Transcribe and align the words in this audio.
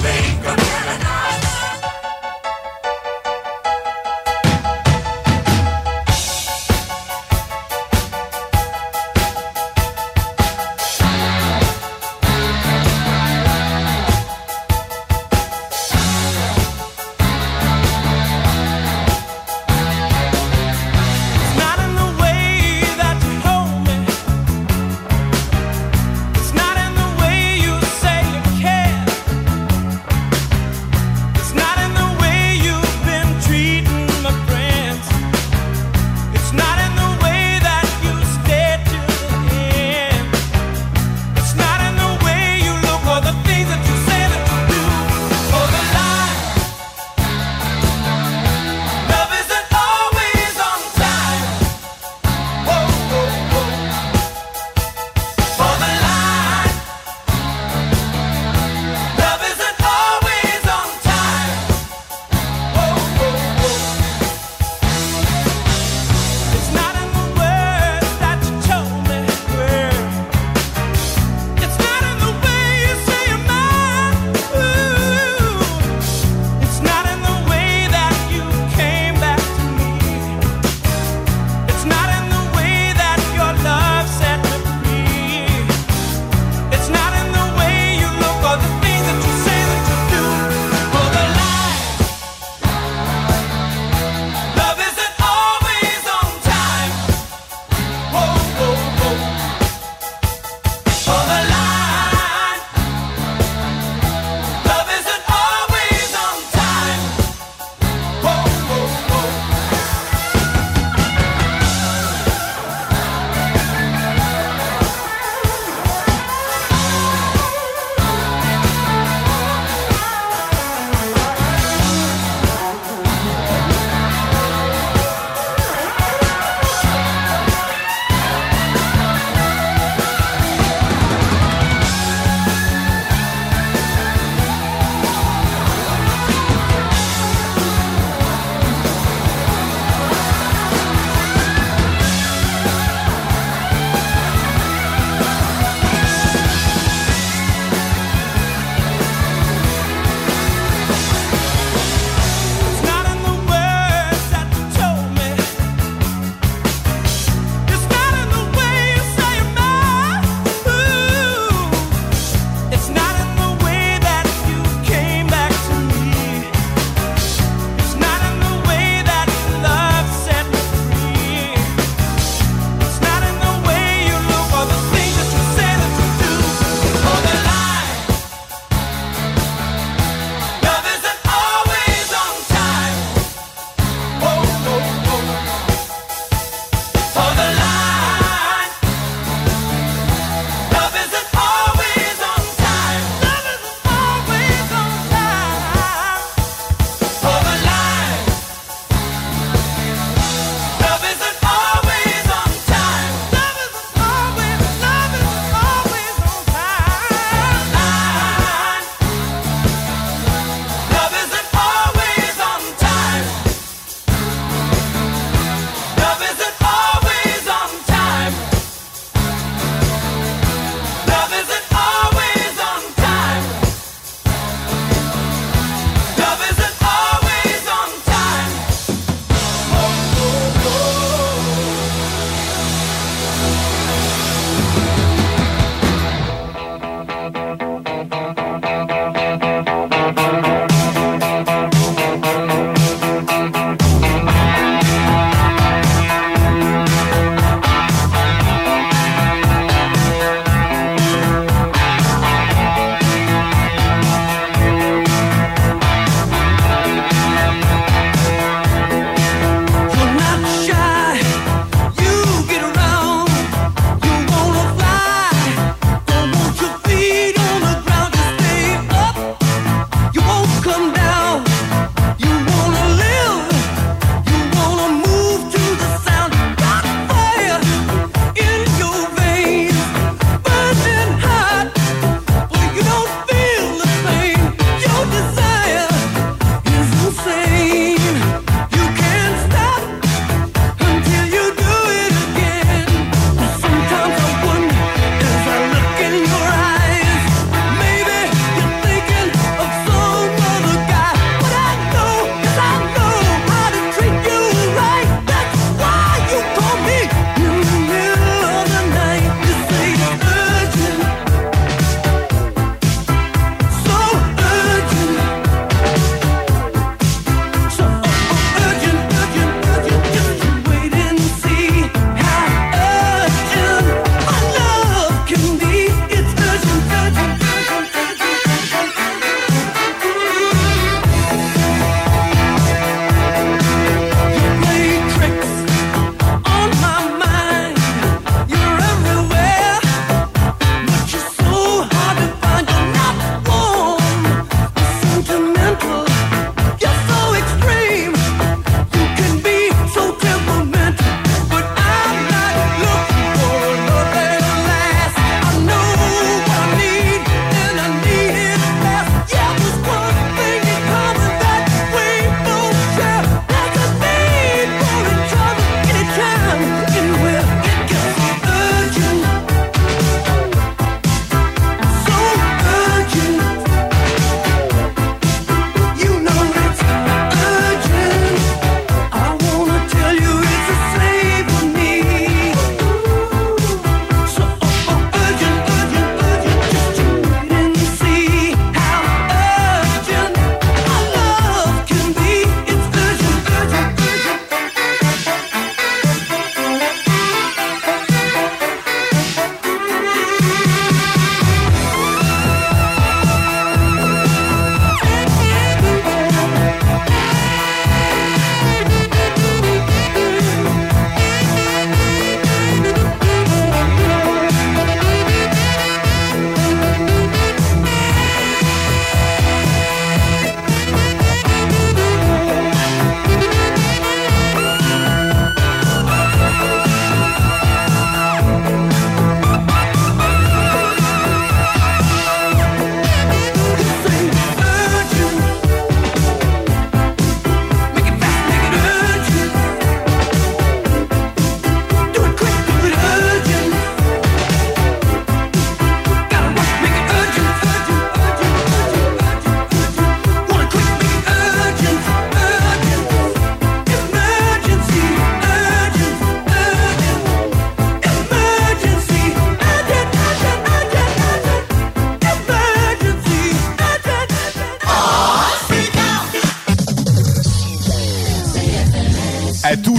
Jamaica. 0.00 1.07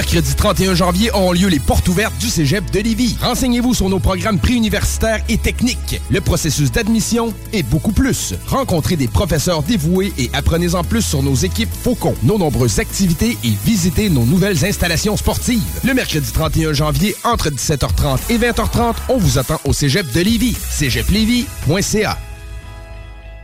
mercredi 0.00 0.34
31 0.34 0.74
janvier 0.74 1.10
auront 1.10 1.32
lieu 1.32 1.48
les 1.48 1.58
portes 1.58 1.86
ouvertes 1.86 2.16
du 2.16 2.30
Cégep 2.30 2.70
de 2.70 2.80
Lévis. 2.80 3.18
Renseignez-vous 3.20 3.74
sur 3.74 3.90
nos 3.90 3.98
programmes 3.98 4.38
préuniversitaires 4.38 5.20
et 5.28 5.36
techniques, 5.36 6.00
le 6.08 6.22
processus 6.22 6.72
d'admission 6.72 7.34
et 7.52 7.62
beaucoup 7.62 7.92
plus. 7.92 8.32
Rencontrez 8.46 8.96
des 8.96 9.08
professeurs 9.08 9.62
dévoués 9.62 10.14
et 10.16 10.30
apprenez 10.32 10.74
en 10.74 10.84
plus 10.84 11.02
sur 11.02 11.22
nos 11.22 11.34
équipes 11.34 11.68
Faucon, 11.84 12.14
nos 12.22 12.38
nombreuses 12.38 12.78
activités 12.78 13.36
et 13.44 13.52
visitez 13.66 14.08
nos 14.08 14.24
nouvelles 14.24 14.64
installations 14.64 15.18
sportives. 15.18 15.60
Le 15.84 15.92
mercredi 15.92 16.32
31 16.32 16.72
janvier, 16.72 17.14
entre 17.22 17.50
17h30 17.50 18.20
et 18.30 18.38
20h30, 18.38 18.94
on 19.10 19.18
vous 19.18 19.38
attend 19.38 19.60
au 19.64 19.74
Cégep 19.74 20.10
de 20.14 20.20
Lévis. 20.22 20.56
cégeplévis.ca 20.70 22.16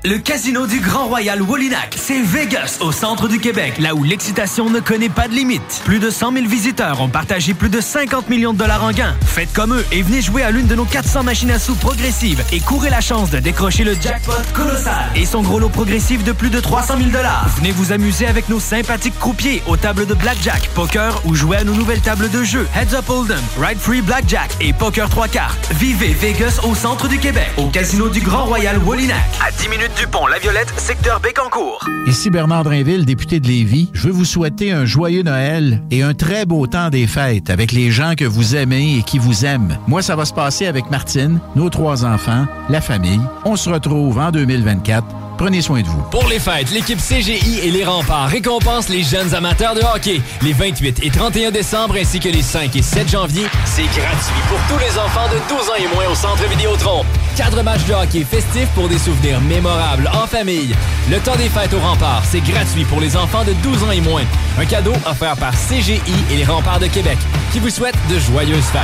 Le 0.08 0.18
casino 0.18 0.68
du 0.68 0.78
Grand 0.78 1.06
Royal 1.06 1.42
Wallinac, 1.42 1.96
c'est 2.00 2.22
Vegas, 2.22 2.78
au 2.80 2.92
centre 2.92 3.26
du 3.26 3.40
Québec, 3.40 3.75
là 3.80 3.92
où 3.92 4.04
l'excitation 4.04 4.70
ne 4.70 4.78
connaît 4.78 5.08
pas 5.08 5.26
de 5.26 5.34
limite. 5.34 5.82
Plus 5.84 5.98
de 5.98 6.10
100 6.10 6.32
000 6.32 6.46
visiteurs 6.46 7.00
ont 7.00 7.08
partagé 7.08 7.54
plus 7.54 7.70
de 7.70 7.80
50 7.80 8.28
millions 8.28 8.52
de 8.52 8.58
dollars 8.58 8.84
en 8.84 8.92
gains. 8.92 9.16
Faites 9.26 9.52
comme 9.52 9.75
eux 9.75 9.84
et 9.90 10.02
venez 10.02 10.22
jouer 10.22 10.44
à 10.44 10.52
l'une 10.52 10.68
de 10.68 10.76
nos 10.76 10.84
400 10.84 11.25
machines 11.25 11.50
à 11.50 11.58
sous 11.58 11.75
progressives 11.75 12.40
et 12.52 12.60
courez 12.60 12.88
la 12.88 13.00
chance 13.00 13.30
de 13.30 13.40
décrocher 13.40 13.82
le 13.82 13.94
jackpot 14.00 14.30
colossal 14.54 15.10
et 15.16 15.26
son 15.26 15.42
gros 15.42 15.58
lot 15.58 15.70
progressif 15.70 16.22
de 16.22 16.30
plus 16.30 16.50
de 16.50 16.60
300 16.60 16.98
000 16.98 17.10
dollars. 17.10 17.48
Venez 17.56 17.72
vous 17.72 17.90
amuser 17.90 18.28
avec 18.28 18.48
nos 18.48 18.60
sympathiques 18.60 19.18
croupiers 19.18 19.60
aux 19.66 19.76
tables 19.76 20.06
de 20.06 20.14
blackjack, 20.14 20.70
poker 20.76 21.20
ou 21.25 21.34
jouer 21.34 21.56
à 21.56 21.64
nos 21.64 21.75
nouvelles 21.75 22.00
tables 22.00 22.30
de 22.30 22.44
jeu 22.44 22.68
Heads 22.76 22.94
Up 22.94 23.10
Hold'em, 23.10 23.42
Ride 23.60 23.80
Free 23.80 24.02
Blackjack 24.02 24.52
et 24.60 24.72
Poker 24.72 25.08
3 25.08 25.26
cartes. 25.26 25.68
Vivez 25.72 26.14
Vegas 26.14 26.60
au 26.62 26.76
centre 26.76 27.08
du 27.08 27.18
Québec, 27.18 27.50
au 27.56 27.70
casino 27.70 28.08
du 28.08 28.20
Grand 28.20 28.44
Royal 28.44 28.78
Wallinac. 28.78 29.16
À 29.44 29.50
10 29.50 29.68
minutes 29.68 29.95
du 29.96 30.06
pont 30.06 30.26
La 30.26 30.38
Violette, 30.38 30.72
secteur 30.78 31.20
Bécancourt. 31.20 31.86
Ici 32.06 32.28
Bernard 32.28 32.64
Drinville, 32.64 33.06
député 33.06 33.40
de 33.40 33.46
Lévis. 33.46 33.88
Je 33.94 34.06
veux 34.08 34.12
vous 34.12 34.24
souhaiter 34.24 34.70
un 34.70 34.84
joyeux 34.84 35.22
Noël 35.22 35.82
et 35.90 36.02
un 36.02 36.12
très 36.12 36.44
beau 36.44 36.66
temps 36.66 36.90
des 36.90 37.06
fêtes 37.06 37.50
avec 37.50 37.72
les 37.72 37.90
gens 37.90 38.14
que 38.14 38.24
vous 38.24 38.56
aimez 38.56 38.98
et 38.98 39.02
qui 39.02 39.18
vous 39.18 39.44
aiment. 39.44 39.78
Moi, 39.86 40.02
ça 40.02 40.14
va 40.14 40.24
se 40.24 40.34
passer 40.34 40.66
avec 40.66 40.90
Martine, 40.90 41.40
nos 41.54 41.70
trois 41.70 42.04
enfants, 42.04 42.46
la 42.68 42.80
famille. 42.80 43.20
On 43.44 43.56
se 43.56 43.70
retrouve 43.70 44.18
en 44.18 44.30
2024. 44.30 45.25
Prenez 45.36 45.60
soin 45.60 45.82
de 45.82 45.86
vous. 45.86 46.02
Pour 46.10 46.26
les 46.28 46.38
fêtes, 46.38 46.70
l'équipe 46.70 46.98
CGI 46.98 47.60
et 47.62 47.70
les 47.70 47.84
remparts 47.84 48.28
récompensent 48.28 48.88
les 48.88 49.02
jeunes 49.02 49.34
amateurs 49.34 49.74
de 49.74 49.82
hockey. 49.82 50.20
Les 50.42 50.52
28 50.52 51.00
et 51.02 51.10
31 51.10 51.50
décembre 51.50 51.96
ainsi 52.00 52.20
que 52.20 52.28
les 52.28 52.42
5 52.42 52.74
et 52.74 52.82
7 52.82 53.10
janvier, 53.10 53.46
c'est 53.64 53.84
gratuit 53.84 54.42
pour 54.48 54.58
tous 54.68 54.78
les 54.78 54.98
enfants 54.98 55.28
de 55.28 55.54
12 55.54 55.68
ans 55.68 55.74
et 55.78 55.94
moins 55.94 56.10
au 56.10 56.14
Centre 56.14 56.48
Vidéotron. 56.48 57.04
Quatre 57.36 57.62
matchs 57.62 57.84
de 57.84 57.92
hockey 57.92 58.24
festifs 58.24 58.68
pour 58.74 58.88
des 58.88 58.98
souvenirs 58.98 59.40
mémorables 59.42 60.10
en 60.14 60.26
famille. 60.26 60.74
Le 61.10 61.18
temps 61.18 61.36
des 61.36 61.50
fêtes 61.50 61.74
aux 61.74 61.80
remparts, 61.80 62.24
c'est 62.24 62.40
gratuit 62.40 62.84
pour 62.84 63.00
les 63.00 63.16
enfants 63.16 63.44
de 63.44 63.52
12 63.62 63.84
ans 63.84 63.90
et 63.90 64.00
moins. 64.00 64.24
Un 64.58 64.64
cadeau 64.64 64.92
offert 65.06 65.36
par 65.36 65.52
CGI 65.52 66.00
et 66.32 66.36
les 66.36 66.44
remparts 66.44 66.80
de 66.80 66.86
Québec 66.86 67.18
qui 67.52 67.58
vous 67.58 67.70
souhaitent 67.70 67.94
de 68.10 68.18
joyeuses 68.18 68.64
fêtes. 68.64 68.80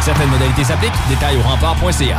Certaines 0.00 0.30
modalités 0.30 0.64
s'appliquent. 0.64 0.92
Détails 1.08 1.36
au 1.36 1.42
rempart.ca. 1.42 2.18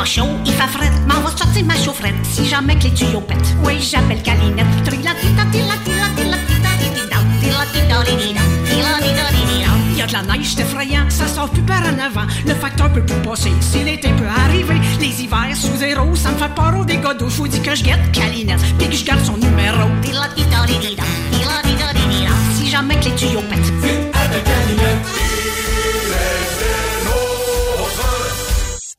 pas 0.00 0.06
il 0.46 0.52
fait 0.52 0.68
fret, 0.68 0.90
m'en 1.06 1.20
va 1.20 1.36
sortir 1.36 1.64
ma 1.66 1.74
chaufferette 1.74 2.14
si 2.22 2.46
jamais 2.46 2.74
que 2.78 2.84
les 2.84 2.94
tuyaux 2.94 3.20
pètent. 3.20 3.54
Oui, 3.62 3.78
j'appelle 3.80 4.22
Calinette. 4.22 4.66
Il 9.92 9.98
y 9.98 10.02
a 10.02 10.06
de 10.06 10.12
la 10.12 10.22
neige, 10.22 10.54
c'est 10.54 10.62
effrayant, 10.62 11.10
ça 11.10 11.26
sort 11.26 11.50
plus 11.50 11.62
par 11.62 11.82
en 11.82 11.98
avant. 11.98 12.26
Le 12.46 12.54
facteur 12.54 12.90
peut 12.90 13.04
plus 13.04 13.20
passer, 13.22 13.52
si 13.60 13.84
l'été 13.84 14.08
peut 14.08 14.24
arriver. 14.26 14.80
Les 15.00 15.22
hivers 15.22 15.54
sous 15.54 15.76
zéro, 15.76 16.14
ça 16.14 16.30
me 16.30 16.38
fait 16.38 16.54
peur 16.54 16.74
au 16.78 16.84
dégâts 16.84 17.18
d'eau. 17.18 17.28
Faut 17.28 17.46
dire 17.46 17.62
que 17.62 17.74
je 17.74 17.84
guette 17.84 18.10
Calinette, 18.12 18.60
puis 18.78 18.88
que 18.88 18.96
je 18.96 19.04
garde 19.04 19.22
son 19.22 19.36
numéro. 19.36 19.90
Si 22.54 22.70
jamais 22.70 22.98
que 22.98 23.04
les 23.04 23.14
tuyaux 23.16 23.42
pètent. 23.50 23.72
avec 24.14 24.44
Calinette. 24.44 25.29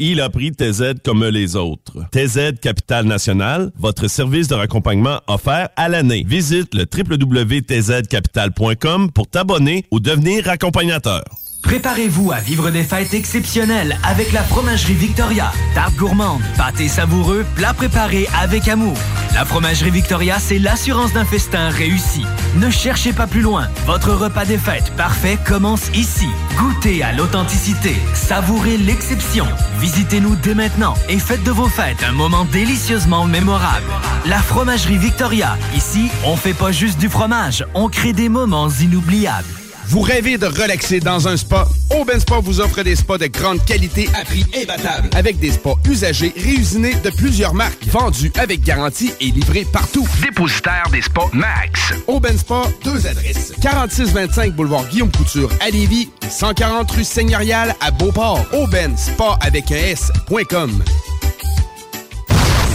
Il 0.04 0.20
a 0.20 0.32
pris 0.32 0.52
TZ 0.52 0.96
comme 1.06 1.24
les 1.24 1.56
autres. 1.56 2.08
TZ 2.12 2.60
Capital 2.60 3.06
National, 3.06 3.72
votre 3.78 4.08
service 4.08 4.48
de 4.48 4.56
raccompagnement 4.56 5.20
offert 5.28 5.70
à 5.76 5.90
l'année. 5.90 6.26
Visite 6.28 6.74
le 6.74 6.88
www.tzcapital.com 6.92 9.12
pour 9.12 9.28
t'abonner 9.28 9.86
ou 9.92 10.00
devenir 10.00 10.50
accompagnateur. 10.50 11.24
Préparez-vous 11.62 12.32
à 12.32 12.40
vivre 12.40 12.70
des 12.70 12.84
fêtes 12.84 13.14
exceptionnelles 13.14 13.98
avec 14.04 14.32
la 14.32 14.44
Fromagerie 14.44 14.94
Victoria. 14.94 15.52
Tarte 15.74 15.96
gourmande, 15.96 16.42
pâté 16.58 16.88
savoureux, 16.88 17.46
plats 17.56 17.74
préparés 17.74 18.28
avec 18.42 18.68
amour. 18.68 18.98
La 19.34 19.46
Fromagerie 19.46 19.92
Victoria, 19.92 20.38
c'est 20.40 20.60
l'assurance 20.60 21.14
d'un 21.14 21.24
festin 21.24 21.70
réussi. 21.70 22.26
Ne 22.56 22.70
cherchez 22.70 23.14
pas 23.14 23.28
plus 23.28 23.42
loin. 23.42 23.70
Votre 23.86 24.12
repas 24.12 24.46
des 24.46 24.58
fêtes 24.58 24.92
parfait 24.98 25.38
commence 25.46 25.90
ici. 25.94 26.28
Goûtez 26.58 27.04
à 27.04 27.14
l'authenticité, 27.14 27.96
savourez 28.14 28.78
l'exception. 28.78 29.46
Visitez-nous 29.80 30.36
dès 30.36 30.56
maintenant 30.56 30.96
et 31.08 31.20
faites 31.20 31.44
de 31.44 31.52
vos 31.52 31.70
fêtes 31.70 32.04
un 32.04 32.12
moment 32.12 32.46
délicieusement 32.46 33.26
mémorable. 33.26 33.86
La 34.26 34.40
Fromagerie 34.40 34.98
Victoria. 34.98 35.58
Ici, 35.76 36.10
on 36.26 36.36
fait 36.36 36.54
pas 36.54 36.72
juste 36.72 37.00
du 37.00 37.08
fromage, 37.08 37.66
on 37.74 37.88
crée 37.88 38.14
des 38.14 38.30
moments 38.30 38.70
inoubliables. 38.70 39.61
Vous 39.92 40.00
rêvez 40.00 40.38
de 40.38 40.46
relaxer 40.46 41.02
dans 41.02 41.28
un 41.28 41.36
spa? 41.36 41.68
Aubin 42.00 42.18
Spa 42.18 42.40
vous 42.40 42.62
offre 42.62 42.82
des 42.82 42.96
spas 42.96 43.18
de 43.18 43.28
grande 43.28 43.62
qualité 43.66 44.08
à 44.18 44.24
prix 44.24 44.46
imbattable. 44.56 45.10
Avec 45.14 45.38
des 45.38 45.52
spas 45.52 45.76
usagés 45.86 46.34
réusinés 46.38 46.96
de 47.04 47.10
plusieurs 47.10 47.54
marques, 47.54 47.86
vendus 47.88 48.32
avec 48.40 48.64
garantie 48.64 49.12
et 49.20 49.32
livrés 49.32 49.66
partout. 49.66 50.08
Dépositaire 50.22 50.86
des 50.94 51.02
spas 51.02 51.30
Max. 51.34 51.94
Aubin 52.08 52.38
Spa, 52.38 52.62
deux 52.86 53.06
adresses. 53.06 53.52
4625 53.62 54.56
boulevard 54.56 54.88
Guillaume 54.88 55.12
Couture 55.12 55.50
à 55.60 55.70
Lévis, 55.70 56.10
140 56.30 56.90
rue 56.92 57.04
Seigneurial 57.04 57.76
à 57.82 57.92
Beauport. 57.92 58.46
Aubin 58.54 58.96
Spa 58.96 59.38
avec 59.42 59.74
un 59.74 59.76
S.com. 59.76 60.82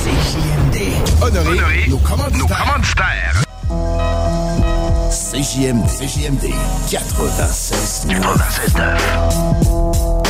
CJMD. 0.05 1.23
Honoré, 1.23 1.89
nos 1.89 1.97
commanditaires. 1.97 3.46
CJMD. 5.37 6.49
CJMD 6.89 6.89
96. 6.89 8.07
96 8.07 10.26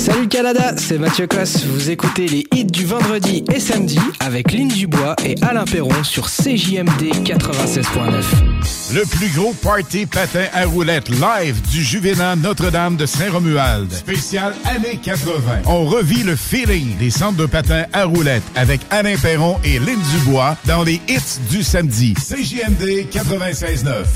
Salut 0.00 0.28
Canada, 0.28 0.72
c'est 0.78 0.96
Mathieu 0.96 1.26
Cosse. 1.26 1.62
Vous 1.66 1.90
écoutez 1.90 2.26
les 2.26 2.46
hits 2.54 2.64
du 2.64 2.86
vendredi 2.86 3.44
et 3.52 3.60
samedi 3.60 3.98
avec 4.20 4.50
Lynn 4.50 4.68
Dubois 4.68 5.14
et 5.26 5.34
Alain 5.42 5.66
Perron 5.66 6.02
sur 6.04 6.30
CJMD 6.30 7.12
96.9. 7.22 8.94
Le 8.94 9.04
plus 9.04 9.28
gros 9.36 9.52
party 9.52 10.06
patin 10.06 10.46
à 10.54 10.64
roulettes 10.64 11.10
live 11.10 11.60
du 11.70 11.84
Juvénat 11.84 12.36
Notre-Dame 12.36 12.96
de 12.96 13.04
Saint-Romuald. 13.04 13.92
Spécial 13.92 14.54
années 14.64 14.98
80. 15.04 15.64
On 15.66 15.84
revit 15.84 16.22
le 16.22 16.34
feeling 16.34 16.96
des 16.96 17.10
centres 17.10 17.36
de 17.36 17.44
patins 17.44 17.84
à 17.92 18.06
roulettes 18.06 18.42
avec 18.56 18.80
Alain 18.88 19.16
Perron 19.18 19.58
et 19.64 19.78
Lynn 19.78 20.00
Dubois 20.14 20.56
dans 20.64 20.82
les 20.82 20.98
hits 21.08 21.40
du 21.50 21.62
samedi. 21.62 22.14
CJMD 22.14 23.04
96.9. 23.12 24.06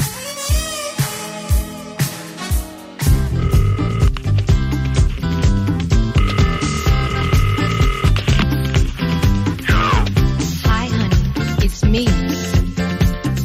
me. 11.94 12.06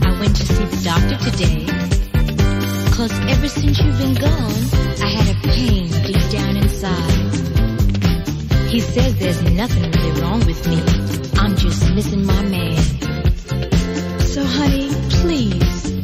I 0.01 0.11
went 0.19 0.35
to 0.35 0.45
see 0.53 0.65
the 0.73 0.81
doctor 0.83 1.17
today. 1.29 1.59
Cause 2.97 3.13
ever 3.33 3.47
since 3.47 3.79
you've 3.79 3.99
been 3.99 4.15
gone, 4.15 4.59
I 5.05 5.09
had 5.17 5.27
a 5.35 5.39
pain 5.49 5.87
deep 6.07 6.23
down 6.31 6.57
inside. 6.57 7.19
He 8.73 8.79
says 8.79 9.15
there's 9.19 9.41
nothing 9.61 9.91
really 9.91 10.21
wrong 10.21 10.43
with 10.47 10.61
me. 10.67 10.79
I'm 11.39 11.55
just 11.57 11.93
missing 11.93 12.25
my 12.25 12.41
man. 12.41 12.81
So, 14.33 14.43
honey, 14.43 14.89
please, 15.21 15.98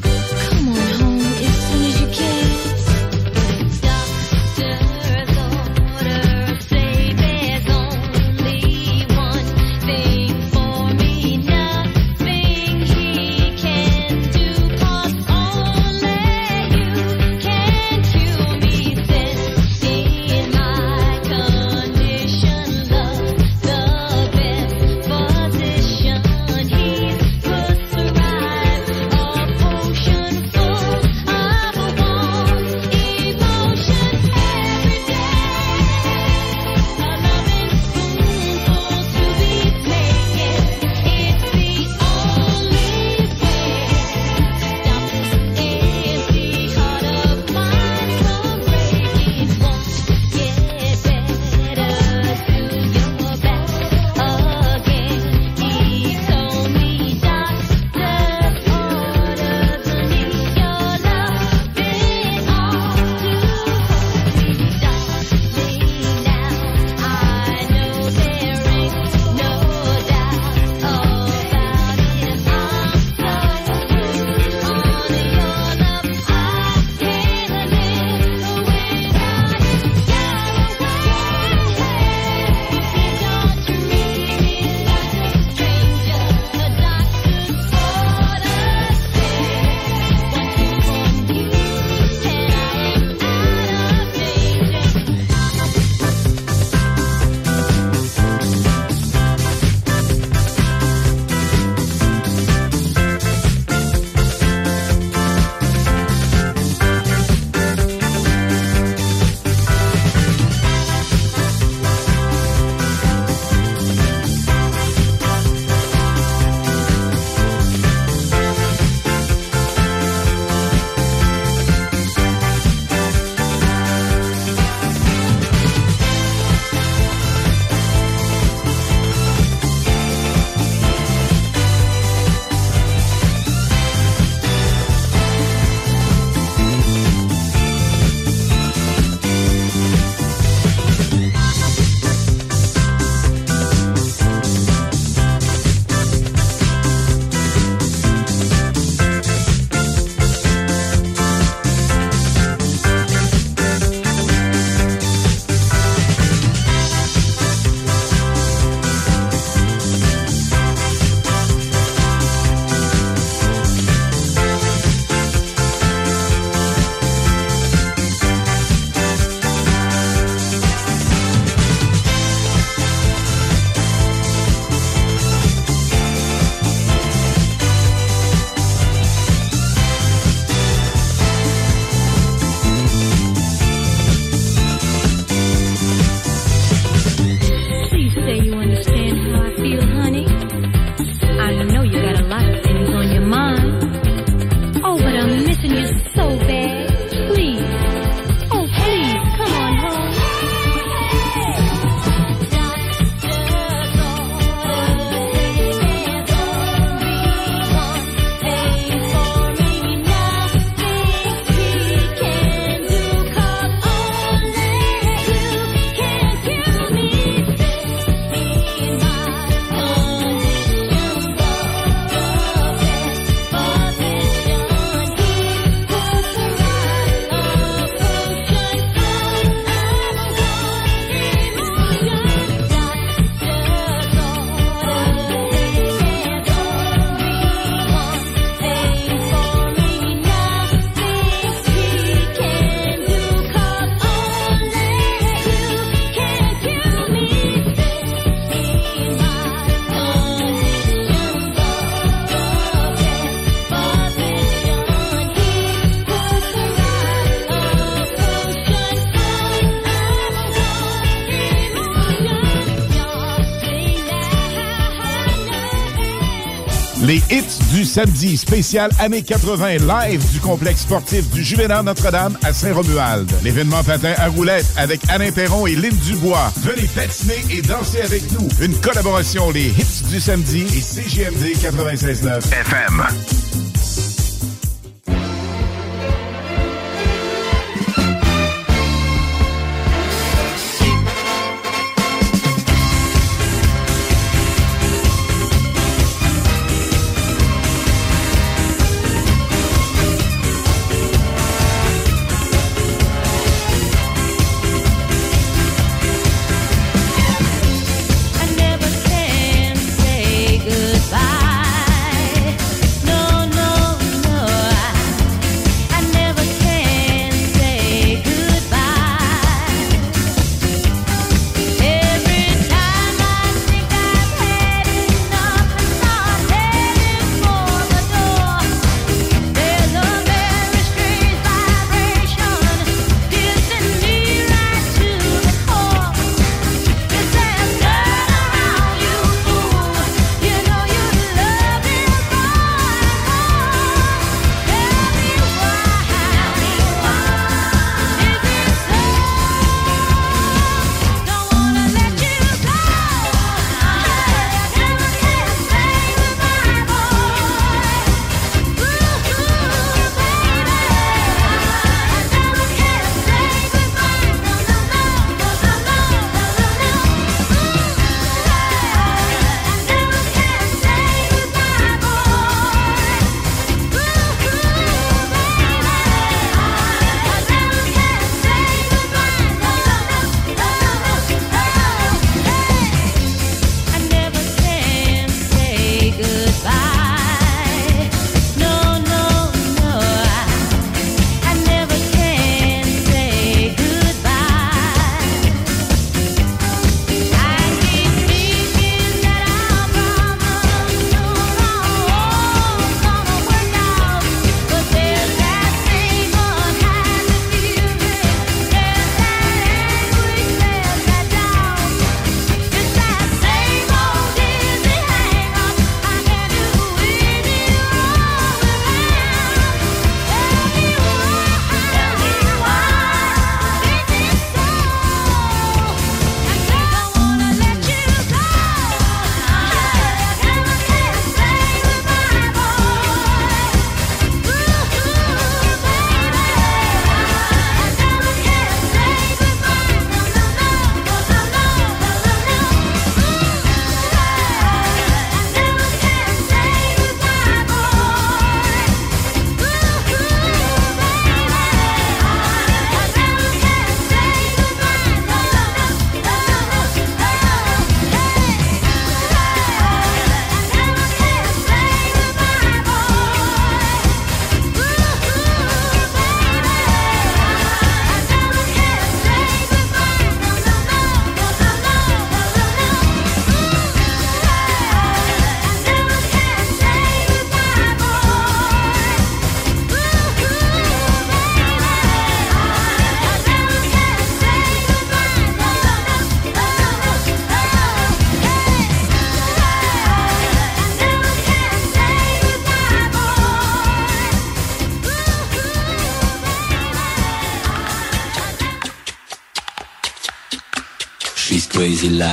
hits 267.35 267.59
du 267.73 267.83
samedi 267.83 268.37
spécial 268.37 268.89
années 268.99 269.21
80 269.21 269.79
live 269.79 270.31
du 270.31 270.39
complexe 270.39 270.81
sportif 270.81 271.29
du 271.31 271.43
Juvénat 271.43 271.83
Notre-Dame 271.83 272.37
à 272.43 272.53
Saint-Romuald. 272.53 273.29
L'événement 273.43 273.83
patin 273.83 274.13
à 274.17 274.29
roulettes 274.29 274.71
avec 274.77 275.01
Alain 275.09 275.31
Perron 275.31 275.67
et 275.67 275.75
Lynn 275.75 275.95
Dubois. 275.97 276.53
Venez 276.61 276.87
patiner 276.87 277.43
et 277.51 277.61
danser 277.61 278.01
avec 278.01 278.23
nous. 278.31 278.47
Une 278.61 278.79
collaboration 278.79 279.51
les 279.51 279.65
hits 279.67 280.03
du 280.09 280.21
samedi 280.21 280.61
et 280.61 280.81
CGMD 280.81 281.55
96.9 281.61 282.37
FM. 282.37 283.34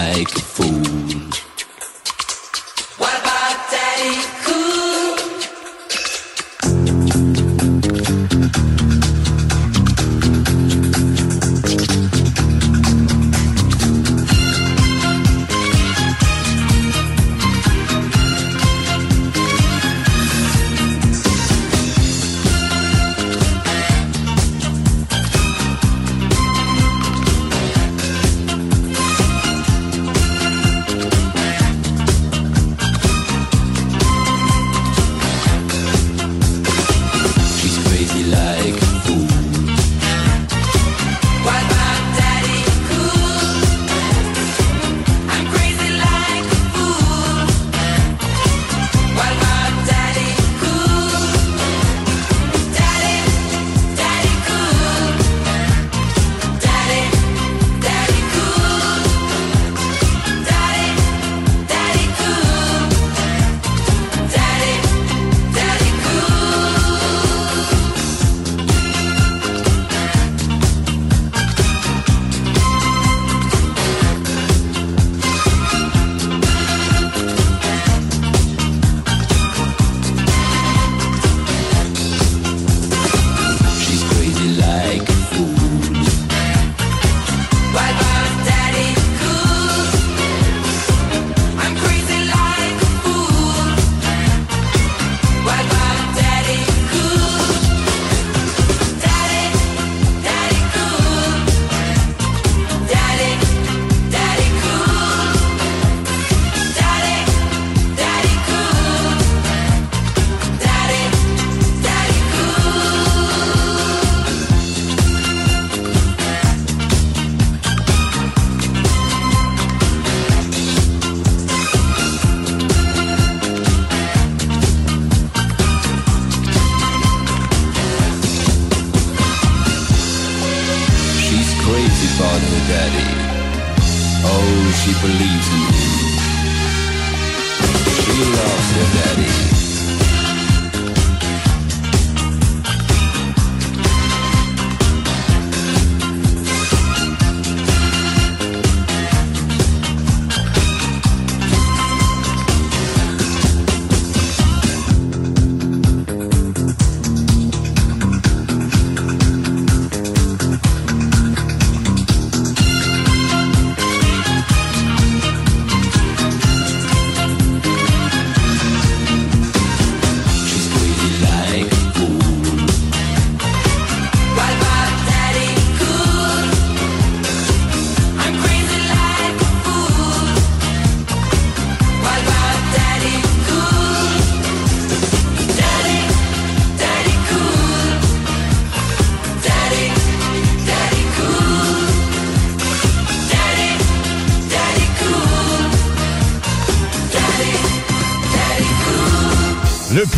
like 0.02 0.41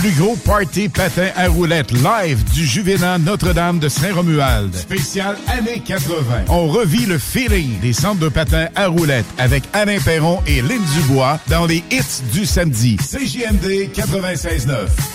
plus 0.04 0.22
gros 0.22 0.36
party 0.36 0.90
patin 0.90 1.28
à 1.34 1.48
roulettes 1.48 1.90
live 1.92 2.44
du 2.52 2.66
Juvénat 2.66 3.16
Notre-Dame 3.16 3.78
de 3.78 3.88
Saint-Romuald. 3.88 4.74
Spécial 4.74 5.34
années 5.48 5.80
80. 5.80 6.44
On 6.50 6.68
revit 6.68 7.06
le 7.06 7.16
feeling 7.16 7.80
des 7.80 7.94
centres 7.94 8.20
de 8.20 8.28
patins 8.28 8.68
à 8.74 8.88
roulettes 8.88 9.24
avec 9.38 9.62
Alain 9.72 9.98
Perron 9.98 10.42
et 10.46 10.60
Lynn 10.60 10.82
Dubois 10.94 11.40
dans 11.48 11.64
les 11.64 11.82
hits 11.90 12.22
du 12.34 12.44
samedi. 12.44 12.98
CJMD 12.98 13.88
96.9. 13.94 15.13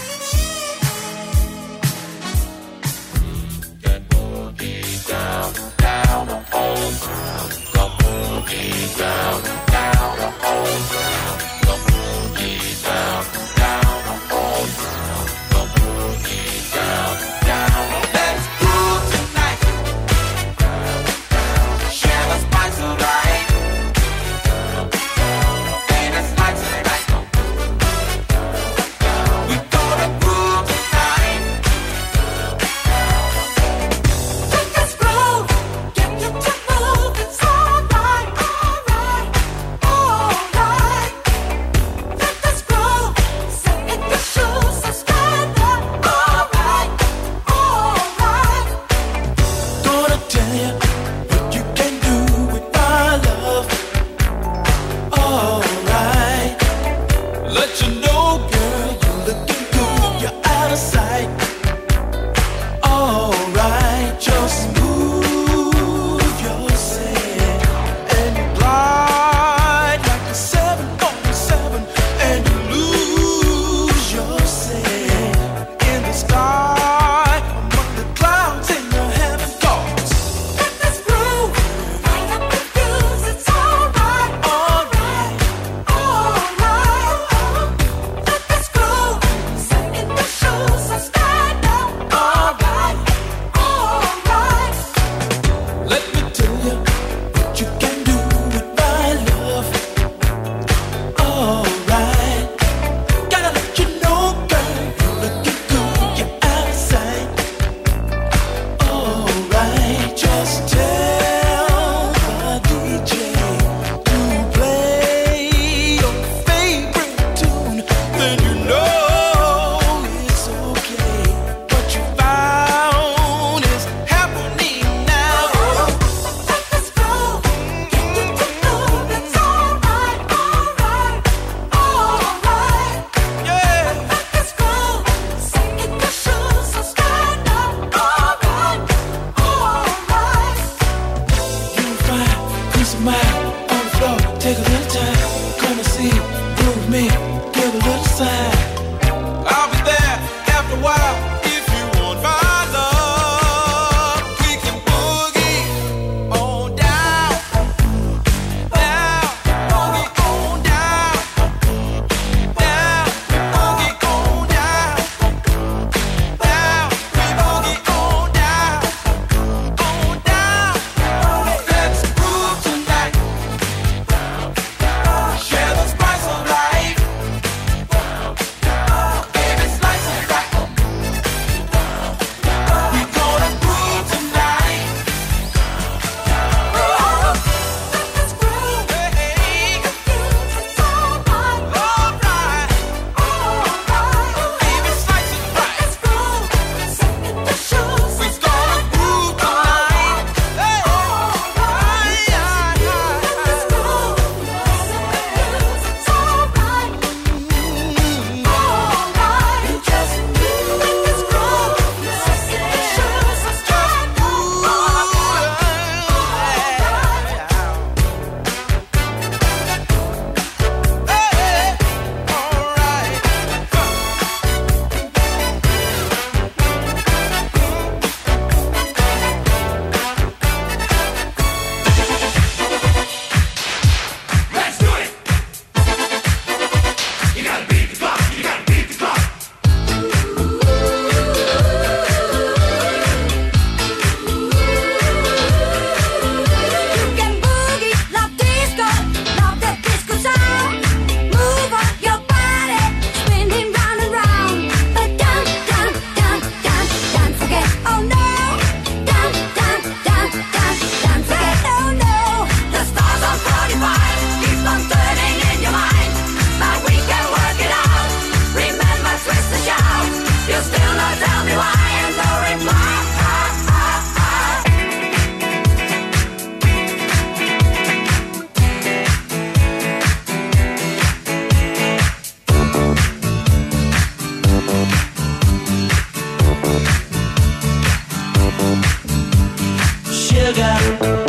sugar. 290.51 291.28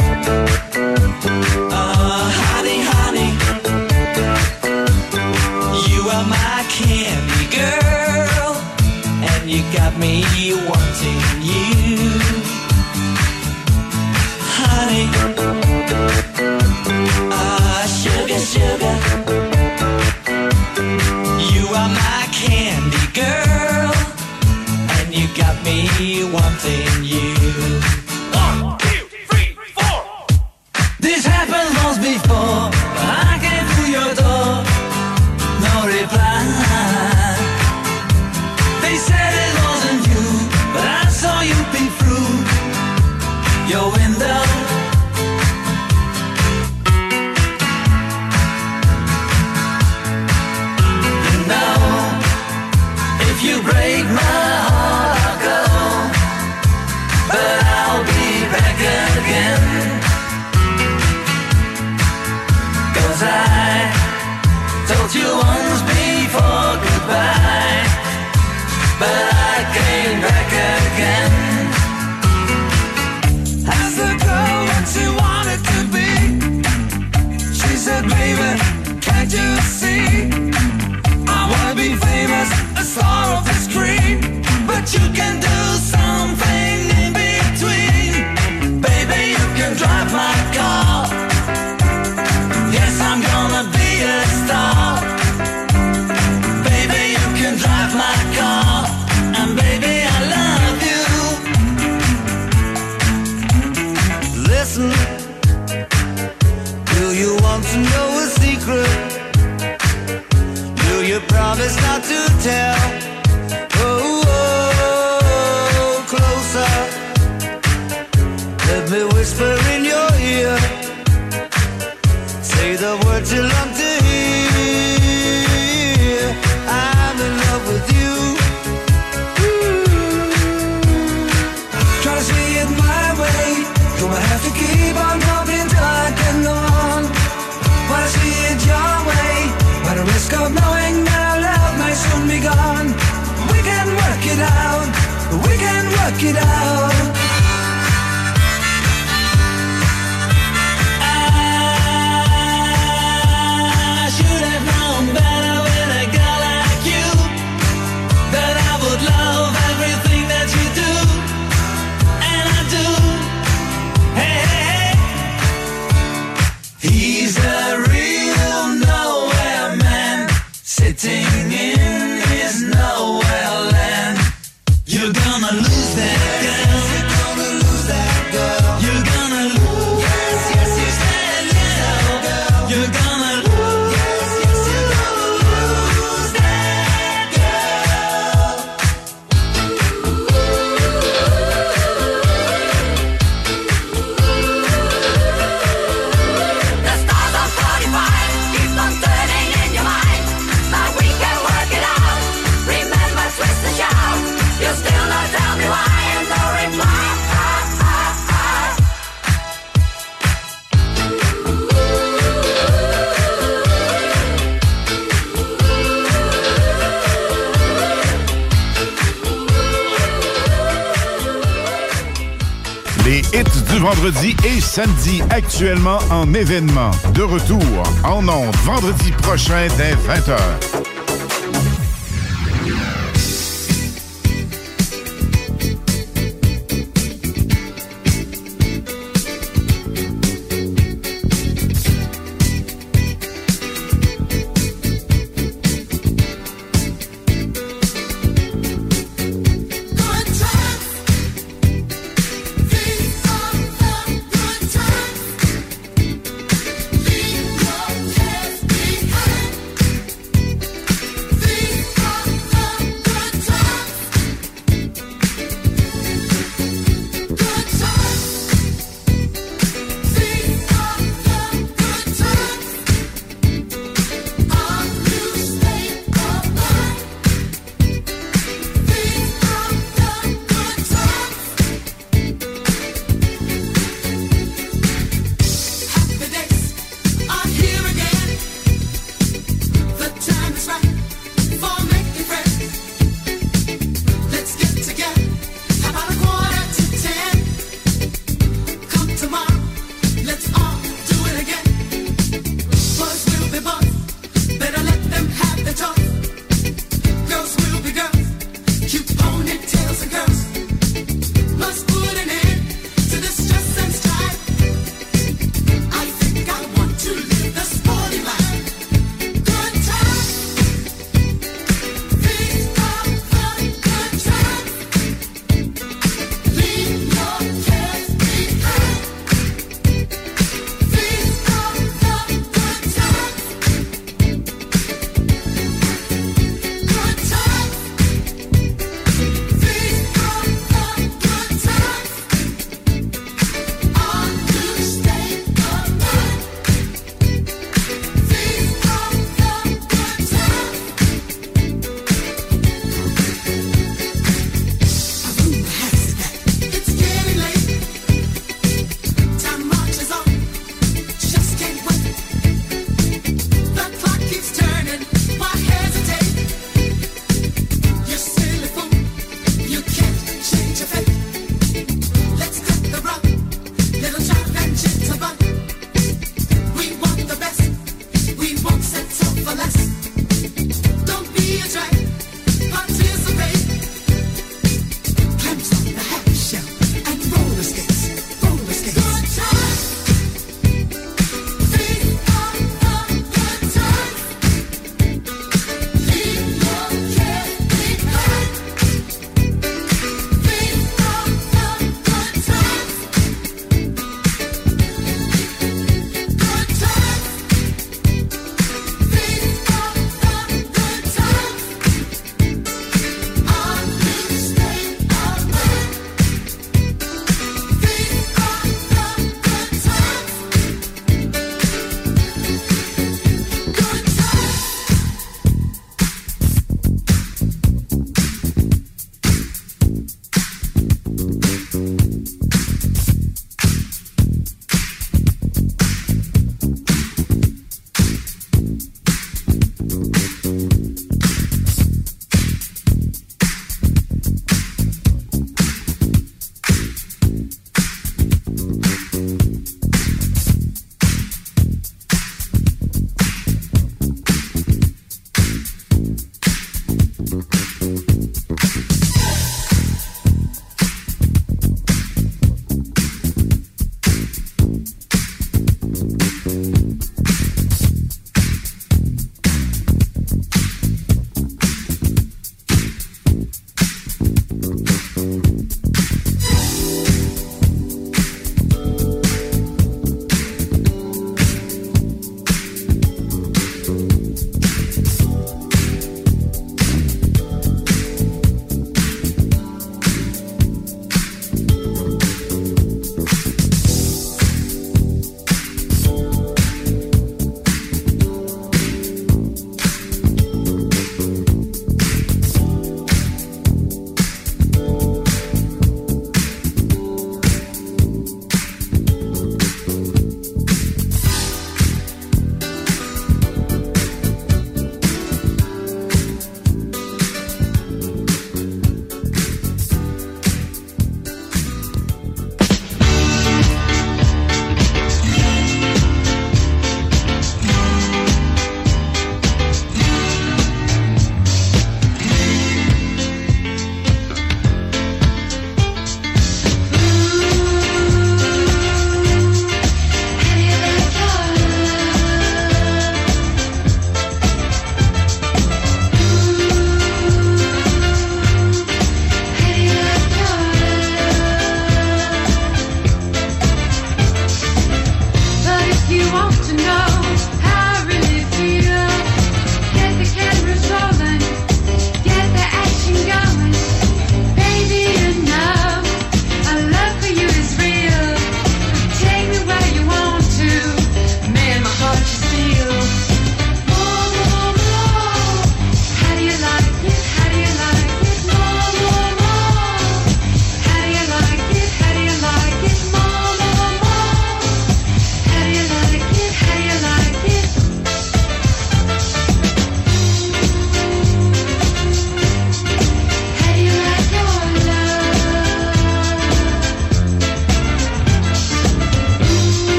samedi 224.80 225.22
actuellement 225.28 225.98
en 226.10 226.32
événement. 226.32 226.90
De 227.12 227.22
retour 227.22 227.82
en 228.02 228.26
ondes 228.28 228.56
vendredi 228.64 229.12
prochain 229.12 229.68
dès 229.76 229.92
20h. 229.92 230.99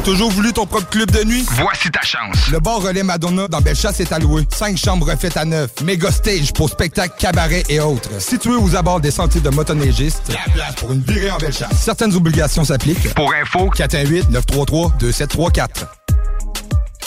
t'as 0.00 0.10
toujours 0.10 0.30
voulu 0.30 0.52
ton 0.52 0.66
propre 0.66 0.88
club 0.88 1.10
de 1.10 1.24
nuit? 1.24 1.44
Voici 1.50 1.90
ta 1.90 2.00
chance. 2.02 2.48
Le 2.50 2.60
bar 2.60 2.80
Relais 2.80 3.02
Madonna 3.02 3.48
dans 3.48 3.60
Bellechasse 3.60 4.00
est 4.00 4.12
alloué. 4.12 4.46
Cinq 4.50 4.76
chambres 4.76 5.10
refaites 5.10 5.36
à 5.36 5.44
neuf. 5.44 5.70
Méga 5.82 6.10
stage 6.10 6.52
pour 6.52 6.70
spectacles, 6.70 7.14
cabarets 7.18 7.64
et 7.68 7.80
autres. 7.80 8.20
Situé 8.20 8.54
aux 8.54 8.76
abords 8.76 9.00
des 9.00 9.10
sentiers 9.10 9.40
de 9.40 9.50
motoneigistes. 9.50 10.22
La 10.28 10.52
place 10.52 10.74
pour 10.76 10.92
une 10.92 11.02
virée 11.02 11.30
en 11.30 11.38
Bellechasse. 11.38 11.78
Certaines 11.78 12.14
obligations 12.14 12.64
s'appliquent. 12.64 13.14
Pour 13.14 13.32
info, 13.34 13.70
418-933-2734. 13.76 15.99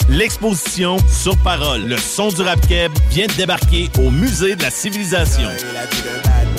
L'exposition 0.08 0.96
Sur 1.08 1.36
Parole, 1.38 1.82
le 1.86 1.96
son 1.96 2.28
du 2.28 2.42
rap 2.42 2.60
keb 2.66 2.92
vient 3.10 3.26
de 3.26 3.32
débarquer 3.32 3.88
au 3.98 4.10
Musée 4.10 4.54
de 4.54 4.62
la 4.62 4.70
Civilisation. 4.70 5.48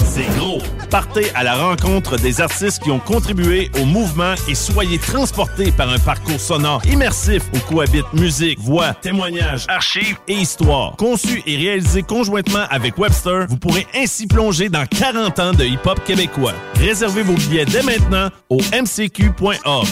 C'est 0.03 0.27
gros. 0.37 0.61
Partez 0.89 1.29
à 1.35 1.43
la 1.43 1.55
rencontre 1.55 2.17
des 2.17 2.41
artistes 2.41 2.81
qui 2.81 2.89
ont 2.89 2.99
contribué 2.99 3.69
au 3.81 3.85
mouvement 3.85 4.33
et 4.47 4.55
soyez 4.55 4.97
transportés 4.97 5.71
par 5.71 5.89
un 5.89 5.99
parcours 5.99 6.39
sonore 6.39 6.81
immersif 6.85 7.43
où 7.53 7.59
cohabitent 7.71 8.13
musique, 8.13 8.59
voix, 8.59 8.93
témoignages, 8.93 9.65
archives 9.67 10.17
et 10.27 10.35
histoire. 10.35 10.95
Conçu 10.95 11.43
et 11.45 11.57
réalisé 11.57 12.01
conjointement 12.01 12.65
avec 12.69 12.97
Webster, 12.97 13.45
vous 13.47 13.57
pourrez 13.57 13.85
ainsi 13.93 14.25
plonger 14.25 14.69
dans 14.69 14.85
40 14.85 15.39
ans 15.39 15.53
de 15.53 15.65
hip-hop 15.65 16.01
québécois. 16.05 16.53
Réservez 16.79 17.23
vos 17.23 17.33
billets 17.33 17.65
dès 17.65 17.83
maintenant 17.83 18.29
au 18.49 18.59
mcq.org. 18.71 19.87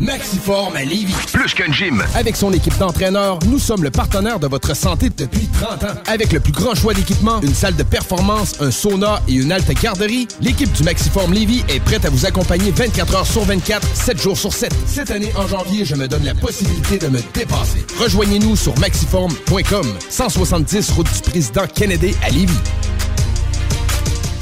Maxiform 0.00 0.74
à 0.76 0.82
Lévis. 0.82 1.14
Plus 1.30 1.52
qu'un 1.52 1.70
gym. 1.70 2.02
Avec 2.14 2.34
son 2.34 2.52
équipe 2.54 2.76
d'entraîneurs, 2.78 3.38
nous 3.46 3.58
sommes 3.58 3.82
le 3.82 3.90
partenaire 3.90 4.40
de 4.40 4.46
votre 4.46 4.74
santé 4.74 5.10
depuis 5.14 5.46
30 5.60 5.84
ans. 5.84 5.94
Avec 6.06 6.32
le 6.32 6.40
plus 6.40 6.52
grand 6.52 6.74
choix 6.74 6.94
d'équipements, 6.94 7.42
une 7.42 7.52
salle 7.52 7.76
de 7.76 7.82
performance, 7.82 8.62
un 8.62 8.70
sauna 8.70 9.20
et 9.28 9.34
une 9.34 9.52
halte 9.52 9.70
garderie, 9.78 10.26
l'équipe 10.40 10.72
du 10.72 10.82
Maxiform 10.84 11.34
Lévis 11.34 11.64
est 11.68 11.80
prête 11.80 12.06
à 12.06 12.10
vous 12.10 12.24
accompagner 12.24 12.70
24 12.70 13.14
heures 13.14 13.26
sur 13.26 13.44
24, 13.44 13.86
7 13.94 14.22
jours 14.22 14.38
sur 14.38 14.54
7. 14.54 14.72
Cette 14.86 15.10
année, 15.10 15.32
en 15.36 15.46
janvier, 15.46 15.84
je 15.84 15.94
me 15.94 16.08
donne 16.08 16.24
la 16.24 16.34
possibilité 16.34 16.96
de 16.98 17.08
me 17.08 17.20
dépasser. 17.34 17.84
Rejoignez-nous 17.98 18.56
sur 18.56 18.76
maxiform.com, 18.78 19.86
170 20.08 20.90
route 20.92 21.12
du 21.12 21.30
président 21.30 21.66
Kennedy 21.74 22.14
à 22.22 22.30
Lévis. 22.30 22.54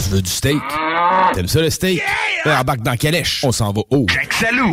Tu 0.05 0.11
veux 0.11 0.23
du 0.23 0.31
steak? 0.31 0.61
T'aimes 1.35 1.49
ça 1.49 1.61
le 1.61 1.71
steak? 1.71 1.97
Yeah! 2.45 2.61
Embarque 2.61 2.83
dans 2.83 2.97
Calèche. 2.97 3.41
On 3.45 3.53
s'en 3.53 3.73
va 3.73 3.83
haut. 3.91 4.07
Jack 4.09 4.33
Salou. 4.33 4.73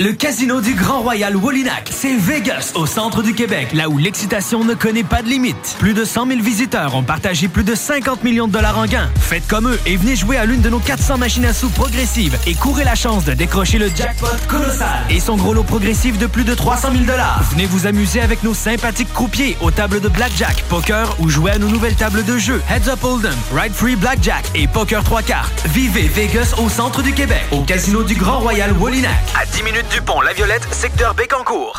Le 0.00 0.12
Casino 0.12 0.60
du 0.60 0.74
Grand 0.74 1.00
Royal 1.00 1.34
Wallinac, 1.34 1.90
c'est 1.90 2.14
Vegas, 2.14 2.70
au 2.76 2.86
centre 2.86 3.20
du 3.20 3.34
Québec, 3.34 3.70
là 3.72 3.88
où 3.88 3.98
l'excitation 3.98 4.62
ne 4.62 4.74
connaît 4.74 5.02
pas 5.02 5.22
de 5.22 5.28
limite. 5.28 5.74
Plus 5.80 5.92
de 5.92 6.04
100 6.04 6.28
000 6.28 6.40
visiteurs 6.40 6.94
ont 6.94 7.02
partagé 7.02 7.48
plus 7.48 7.64
de 7.64 7.74
50 7.74 8.22
millions 8.22 8.46
de 8.46 8.52
dollars 8.52 8.78
en 8.78 8.86
gains. 8.86 9.10
Faites 9.20 9.48
comme 9.48 9.68
eux 9.68 9.80
et 9.86 9.96
venez 9.96 10.14
jouer 10.14 10.36
à 10.36 10.44
l'une 10.44 10.60
de 10.60 10.70
nos 10.70 10.78
400 10.78 11.18
machines 11.18 11.46
à 11.46 11.52
sous 11.52 11.68
progressives 11.70 12.38
et 12.46 12.54
courez 12.54 12.84
la 12.84 12.94
chance 12.94 13.24
de 13.24 13.34
décrocher 13.34 13.78
le 13.78 13.88
jackpot 13.88 14.28
colossal 14.46 15.04
et 15.10 15.18
son 15.18 15.34
gros 15.34 15.52
lot 15.52 15.64
progressif 15.64 16.16
de 16.16 16.28
plus 16.28 16.44
de 16.44 16.54
300 16.54 16.92
000 16.92 17.02
dollars. 17.02 17.42
Venez 17.50 17.66
vous 17.66 17.88
amuser 17.88 18.20
avec 18.20 18.44
nos 18.44 18.54
sympathiques 18.54 19.12
croupiers 19.12 19.56
aux 19.60 19.72
tables 19.72 20.00
de 20.00 20.08
blackjack, 20.08 20.62
poker 20.68 21.16
ou 21.18 21.28
jouer 21.28 21.50
à 21.50 21.58
nos 21.58 21.70
nouvelles 21.70 21.96
tables 21.96 22.24
de 22.24 22.38
jeu 22.38 22.62
Heads 22.70 22.88
Up 22.88 23.02
Hold'em, 23.02 23.34
Ride 23.52 23.74
Free 23.74 23.96
Blackjack 23.96 24.44
et 24.54 24.68
Poker 24.68 25.02
3 25.02 25.22
cartes. 25.22 25.66
Vivez 25.74 26.06
Vegas 26.06 26.54
au 26.56 26.68
centre 26.68 27.02
du 27.02 27.12
Québec, 27.12 27.42
au 27.50 27.62
Casino 27.62 28.04
du 28.04 28.14
Grand 28.14 28.38
Royal 28.38 28.72
Wallinac. 28.78 29.10
À 29.34 29.44
10 29.44 29.64
minutes 29.64 29.87
du 29.90 30.00
pont 30.02 30.20
La 30.20 30.32
Violette, 30.32 30.66
secteur. 30.72 31.14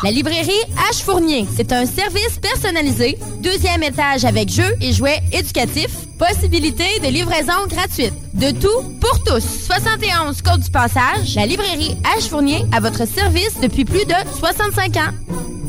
La 0.02 0.10
librairie 0.10 0.50
H. 0.90 1.02
Fournier. 1.04 1.46
C'est 1.54 1.72
un 1.72 1.86
service 1.86 2.38
personnalisé, 2.40 3.18
deuxième 3.38 3.82
étage 3.82 4.24
avec 4.24 4.48
jeux 4.48 4.74
et 4.80 4.92
jouets 4.92 5.20
éducatifs, 5.32 6.06
possibilité 6.18 6.84
de 7.02 7.08
livraison 7.08 7.66
gratuite. 7.68 8.14
De 8.34 8.50
tout 8.50 8.98
pour 9.00 9.22
tous. 9.24 9.42
71 9.66 10.42
Côte 10.42 10.60
du 10.60 10.70
Passage, 10.70 11.34
la 11.36 11.46
librairie 11.46 11.96
H. 12.16 12.28
Fournier 12.28 12.64
à 12.72 12.80
votre 12.80 13.06
service 13.06 13.58
depuis 13.60 13.84
plus 13.84 14.04
de 14.04 14.14
65 14.38 14.96
ans. 14.96 15.59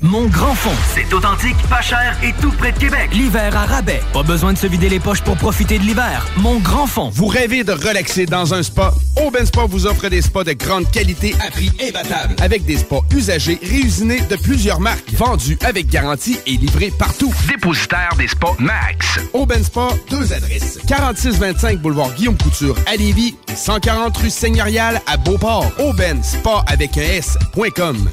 Mon 0.00 0.26
Grand 0.26 0.54
Fond, 0.54 0.70
c'est 0.94 1.12
authentique, 1.12 1.56
pas 1.68 1.80
cher 1.82 2.16
et 2.22 2.32
tout 2.40 2.52
près 2.52 2.70
de 2.70 2.78
Québec. 2.78 3.10
L'hiver 3.12 3.56
à 3.56 3.66
rabais. 3.66 4.00
Pas 4.12 4.22
besoin 4.22 4.52
de 4.52 4.58
se 4.58 4.68
vider 4.68 4.88
les 4.88 5.00
poches 5.00 5.22
pour 5.22 5.36
profiter 5.36 5.76
de 5.76 5.82
l'hiver. 5.82 6.24
Mon 6.36 6.60
Grand 6.60 6.86
Fond. 6.86 7.10
Vous 7.12 7.26
rêvez 7.26 7.64
de 7.64 7.72
relaxer 7.72 8.24
dans 8.24 8.54
un 8.54 8.62
spa? 8.62 8.94
Aubin 9.26 9.44
Spa 9.44 9.66
vous 9.68 9.86
offre 9.86 10.08
des 10.08 10.22
spas 10.22 10.44
de 10.44 10.52
grande 10.52 10.88
qualité 10.92 11.34
à 11.44 11.50
prix 11.50 11.72
imbattable. 11.82 12.36
Avec 12.40 12.64
des 12.64 12.78
spas 12.78 13.02
usagés, 13.12 13.58
réusinés 13.60 14.20
de 14.20 14.36
plusieurs 14.36 14.78
marques, 14.78 15.12
vendus 15.14 15.58
avec 15.64 15.88
garantie 15.88 16.38
et 16.46 16.52
livrés 16.52 16.92
partout. 16.96 17.34
Dépositaire 17.48 18.14
des 18.16 18.28
spas 18.28 18.54
Max. 18.60 19.18
Aubin 19.32 19.64
Spa, 19.64 19.88
deux 20.10 20.32
adresses. 20.32 20.78
4625 20.86 21.80
boulevard 21.80 22.12
Guillaume 22.14 22.38
Couture 22.38 22.76
à 22.86 22.94
Lévis 22.94 23.34
et 23.48 23.56
140 23.56 24.16
rue 24.16 24.30
Seigneurial 24.30 25.02
à 25.08 25.16
Beauport. 25.16 25.72
Aubin 25.80 26.22
Spa 26.22 26.64
avec 26.68 26.96
un 26.96 27.02
S.com. 27.02 28.08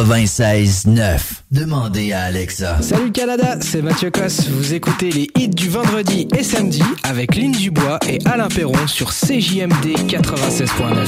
96.9. 0.00 1.20
Demandez 1.50 2.12
à 2.12 2.22
Alexa. 2.22 2.80
Salut 2.80 3.12
Canada, 3.12 3.58
c'est 3.60 3.82
Mathieu 3.82 4.10
Cosse. 4.10 4.48
Vous 4.48 4.72
écoutez 4.72 5.10
les 5.10 5.28
hits 5.36 5.48
du 5.48 5.68
vendredi 5.68 6.26
et 6.38 6.42
samedi 6.42 6.82
avec 7.02 7.36
Lynn 7.36 7.52
Dubois 7.52 7.98
et 8.08 8.18
Alain 8.24 8.48
Perron 8.48 8.86
sur 8.86 9.10
CJMD 9.10 10.08
96.9. 10.08 11.06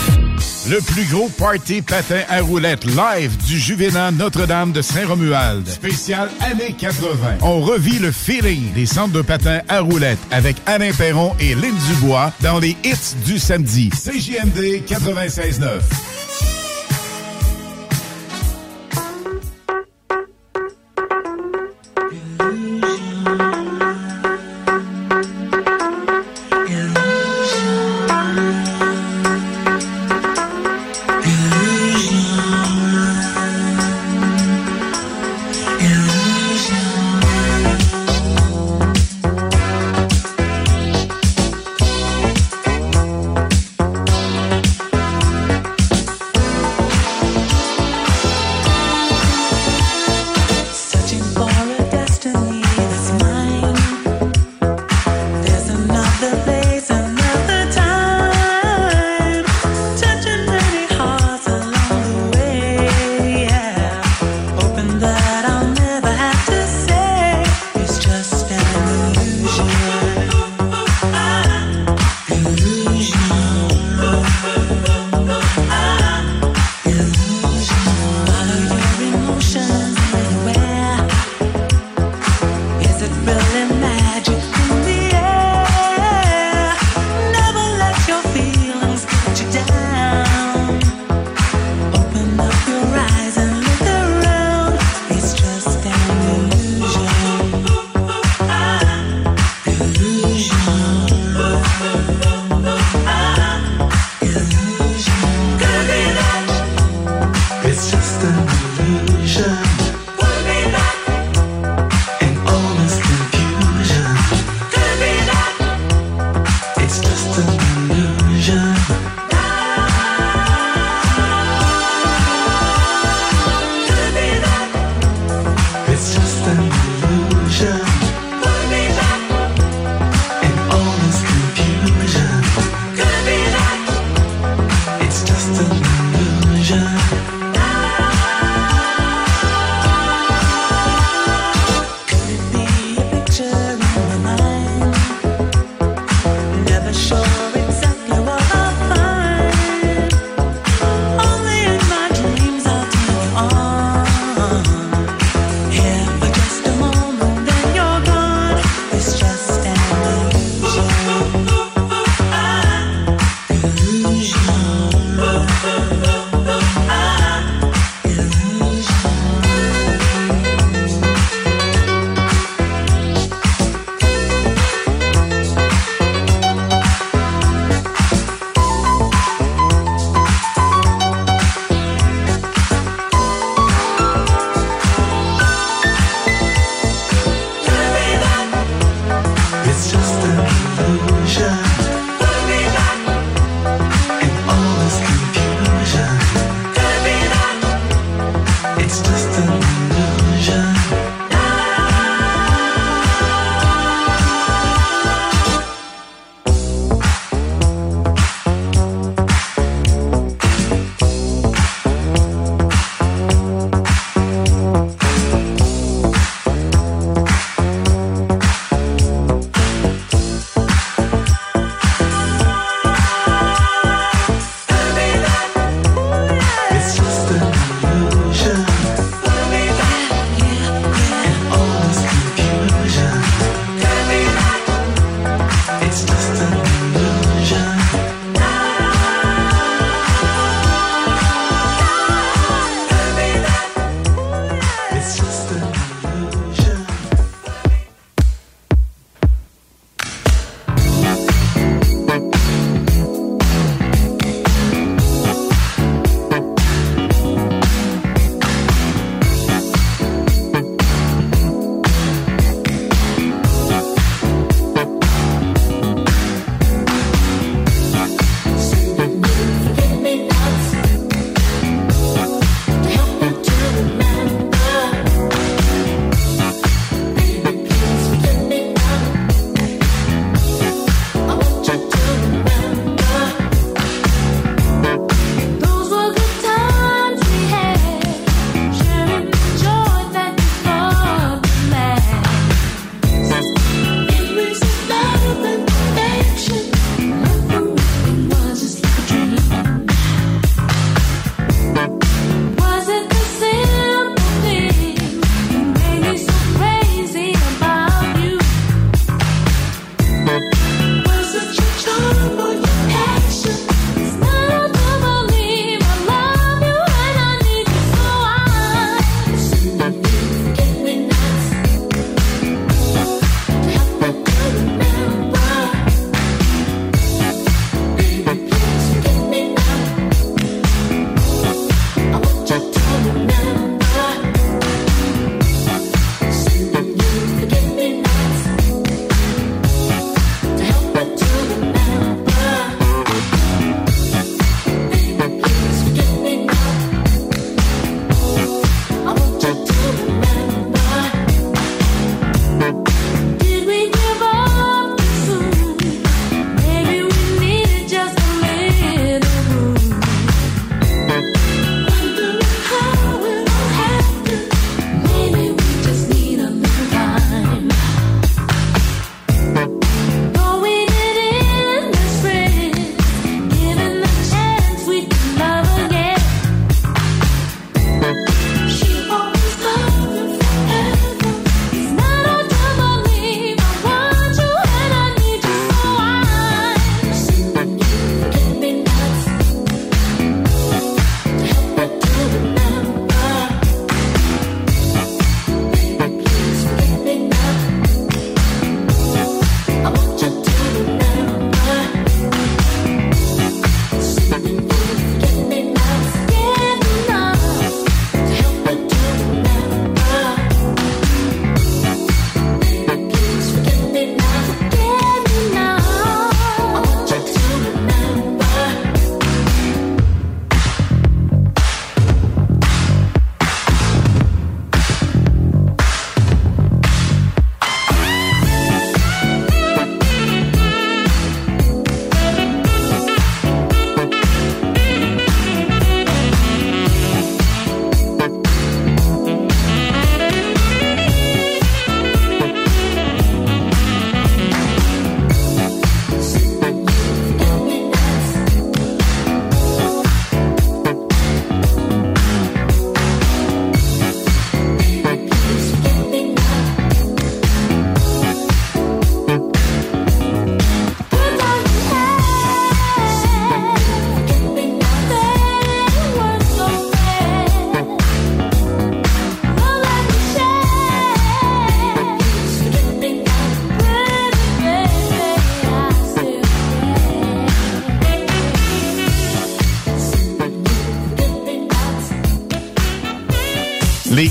Le 0.68 0.78
plus 0.80 1.06
gros 1.06 1.30
party 1.38 1.80
patin 1.80 2.20
à 2.28 2.42
roulettes 2.42 2.84
live 2.84 3.34
du 3.46 3.58
Juvénat 3.58 4.10
Notre-Dame 4.10 4.72
de 4.72 4.82
Saint-Romuald. 4.82 5.66
Spécial 5.66 6.28
années 6.40 6.74
80. 6.78 7.38
On 7.40 7.62
revit 7.62 7.98
le 7.98 8.12
feeling 8.12 8.74
des 8.74 8.84
centres 8.84 9.14
de 9.14 9.22
patins 9.22 9.62
à 9.68 9.80
roulettes 9.80 10.18
avec 10.30 10.56
Alain 10.66 10.92
Perron 10.92 11.32
et 11.40 11.54
Lynn 11.54 11.74
Dubois 11.88 12.30
dans 12.42 12.58
les 12.58 12.76
hits 12.84 13.16
du 13.24 13.38
samedi. 13.38 13.88
CJMD 13.88 14.84
96.9. 14.86 16.11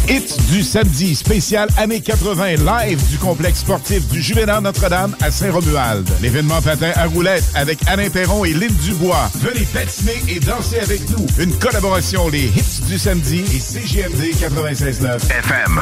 hits 0.07 0.37
du 0.51 0.63
samedi, 0.63 1.15
spécial 1.15 1.69
années 1.77 2.01
80, 2.01 2.55
live 2.55 3.09
du 3.09 3.17
complexe 3.17 3.59
sportif 3.59 4.07
du 4.07 4.21
Juvénat 4.21 4.61
Notre-Dame 4.61 5.15
à 5.21 5.31
Saint-Romuald. 5.31 6.09
L'événement 6.21 6.61
patin 6.61 6.91
à 6.95 7.05
roulettes 7.05 7.43
avec 7.55 7.79
Alain 7.87 8.09
Perron 8.09 8.45
et 8.45 8.53
Lynn 8.53 8.73
Dubois. 8.83 9.29
Venez 9.35 9.65
patiner 9.65 10.21
et 10.29 10.39
danser 10.39 10.79
avec 10.79 11.09
nous. 11.09 11.25
Une 11.39 11.53
collaboration, 11.57 12.29
les 12.29 12.45
hits 12.45 12.81
du 12.87 12.97
samedi 12.97 13.39
et 13.39 13.59
CGMD 13.59 14.33
96.9 14.39 15.29
FM. 15.29 15.81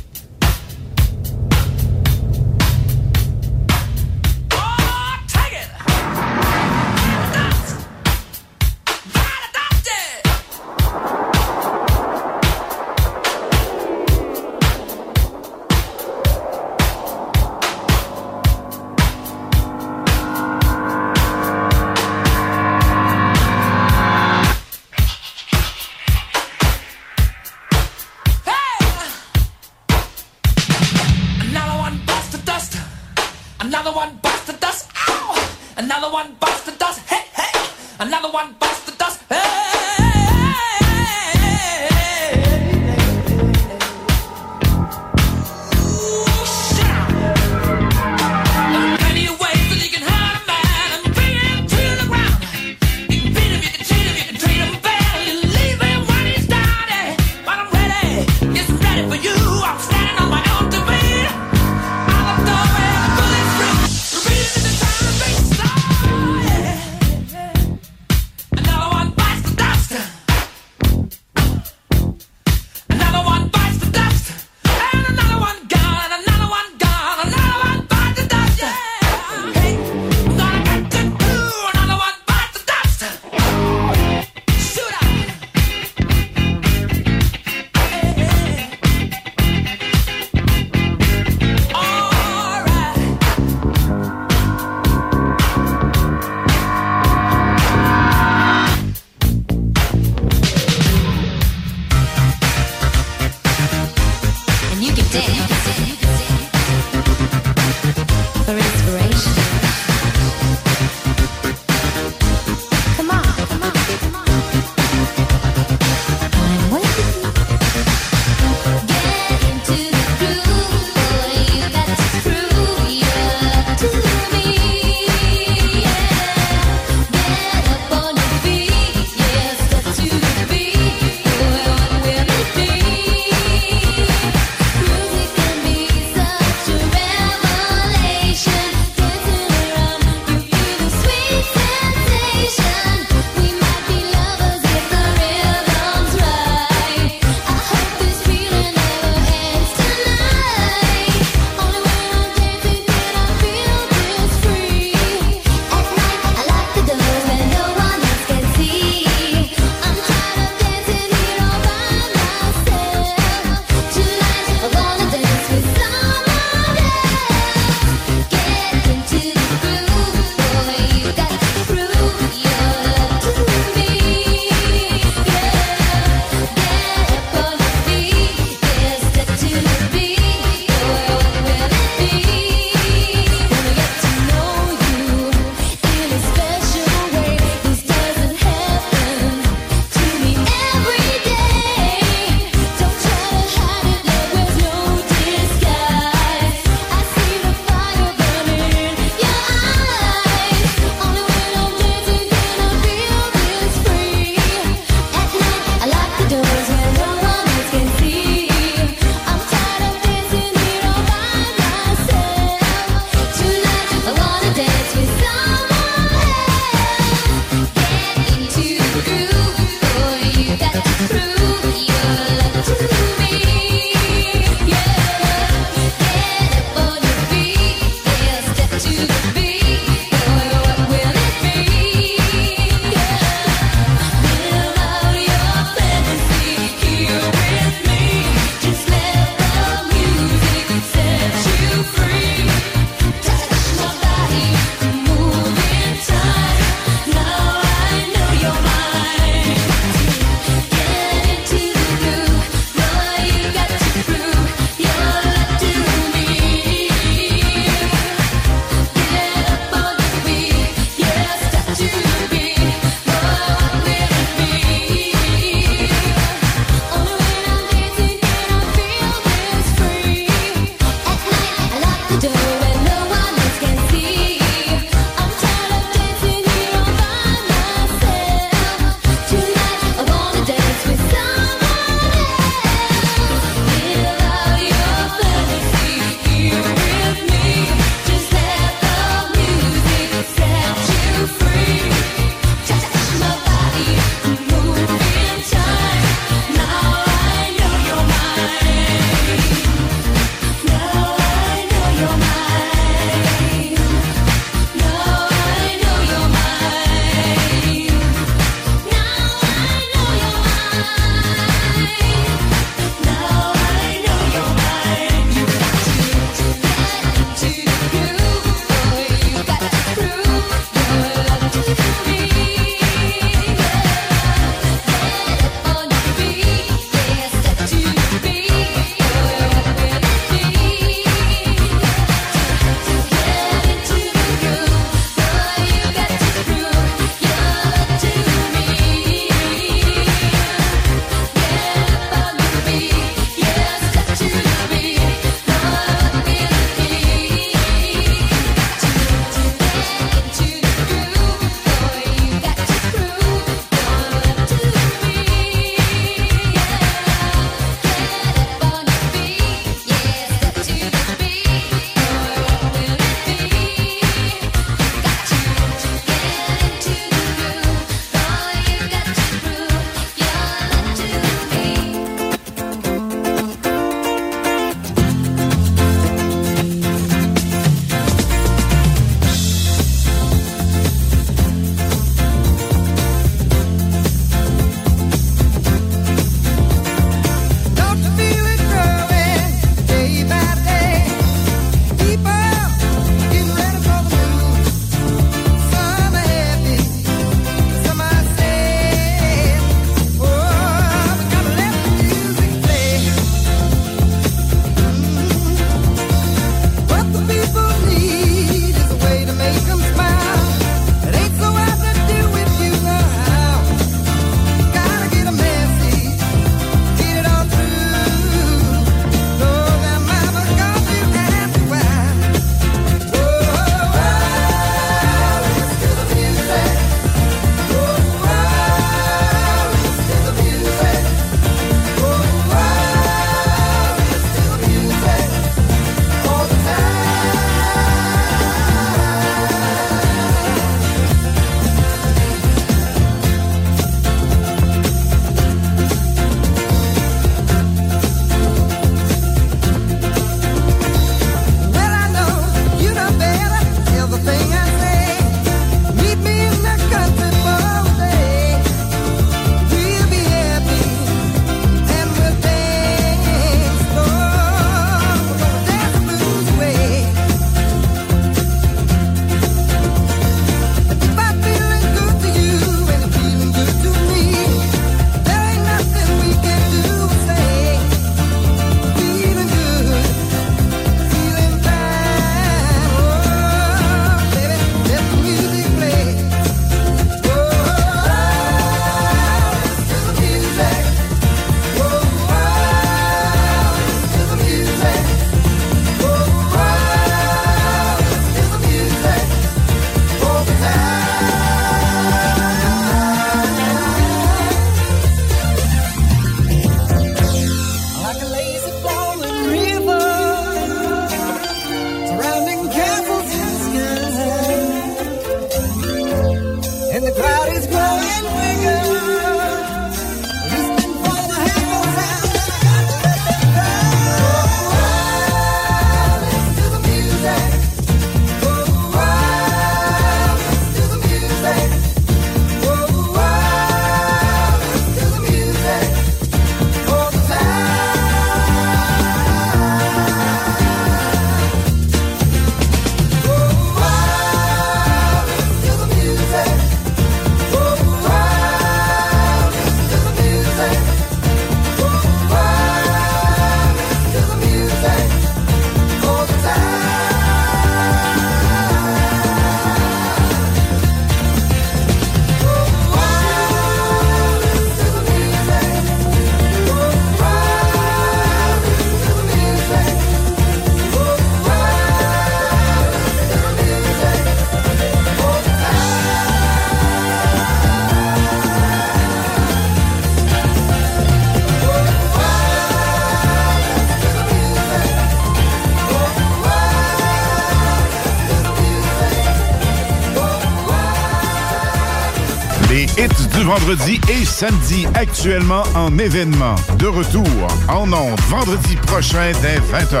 vendredi 593.50 594.00
et 594.08 594.24
samedi 594.24 594.86
actuellement 594.94 595.64
en 595.74 595.98
événement. 595.98 596.54
De 596.78 596.86
retour 596.86 597.26
en 597.68 597.92
ondes 597.92 598.20
vendredi 598.28 598.76
prochain 598.76 599.32
dès 599.42 599.58
20h. 599.58 600.00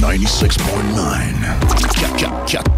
96.9. 0.00 2.77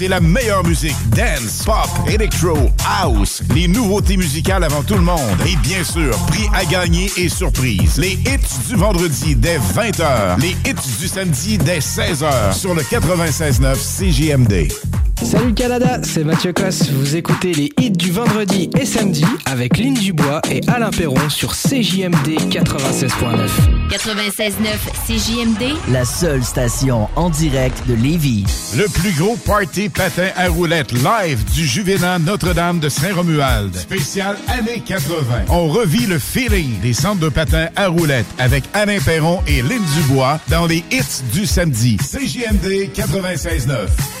c'est 0.00 0.08
la 0.08 0.20
meilleure 0.20 0.64
musique. 0.64 0.96
Dance, 1.10 1.62
pop, 1.66 1.86
electro, 2.08 2.56
house. 2.88 3.42
Les 3.54 3.68
nouveautés 3.68 4.16
musicales 4.16 4.64
avant 4.64 4.82
tout 4.82 4.94
le 4.94 5.02
monde. 5.02 5.18
Et 5.46 5.56
bien 5.56 5.84
sûr, 5.84 6.16
prix 6.28 6.48
à 6.54 6.64
gagner 6.64 7.10
et 7.18 7.28
surprise. 7.28 7.98
Les 7.98 8.12
hits 8.12 8.66
du 8.66 8.76
vendredi 8.76 9.36
dès 9.36 9.58
20h. 9.58 10.40
Les 10.40 10.56
hits 10.64 10.98
du 10.98 11.06
samedi 11.06 11.58
dès 11.58 11.80
16h 11.80 12.54
sur 12.54 12.74
le 12.74 12.80
96.9 12.80 13.76
CJMD. 13.76 14.89
Salut 15.30 15.54
Canada, 15.54 16.00
c'est 16.02 16.24
Mathieu 16.24 16.52
Cosse. 16.52 16.90
Vous 16.90 17.14
écoutez 17.14 17.52
les 17.52 17.70
hits 17.78 17.92
du 17.92 18.10
vendredi 18.10 18.68
et 18.76 18.84
samedi 18.84 19.24
avec 19.46 19.78
Lynn 19.78 19.94
Dubois 19.94 20.40
et 20.50 20.60
Alain 20.66 20.90
Perron 20.90 21.28
sur 21.28 21.52
CJMD 21.52 22.50
96.9. 22.50 23.48
96.9 23.90 24.56
CJMD, 25.06 25.76
La 25.92 26.04
seule 26.04 26.42
station 26.42 27.08
en 27.14 27.30
direct 27.30 27.86
de 27.86 27.94
Lévis. 27.94 28.44
Le 28.76 28.88
plus 28.88 29.12
gros 29.12 29.36
party 29.36 29.88
patin 29.88 30.30
à 30.34 30.48
roulettes 30.48 30.90
live 30.90 31.44
du 31.54 31.64
Juvénat 31.64 32.18
Notre-Dame 32.18 32.80
de 32.80 32.88
Saint-Romuald. 32.88 33.72
Spécial 33.76 34.36
années 34.48 34.82
80. 34.84 35.44
On 35.48 35.68
revit 35.68 36.06
le 36.06 36.18
feeling 36.18 36.80
des 36.80 36.92
centres 36.92 37.20
de 37.20 37.28
patins 37.28 37.68
à 37.76 37.86
roulettes 37.86 38.26
avec 38.40 38.64
Alain 38.74 38.98
Perron 38.98 39.38
et 39.46 39.62
Lynn 39.62 39.84
Dubois 39.94 40.40
dans 40.48 40.66
les 40.66 40.82
hits 40.90 41.22
du 41.32 41.46
samedi. 41.46 41.98
CJMD 41.98 42.90
96.9. 42.92 44.19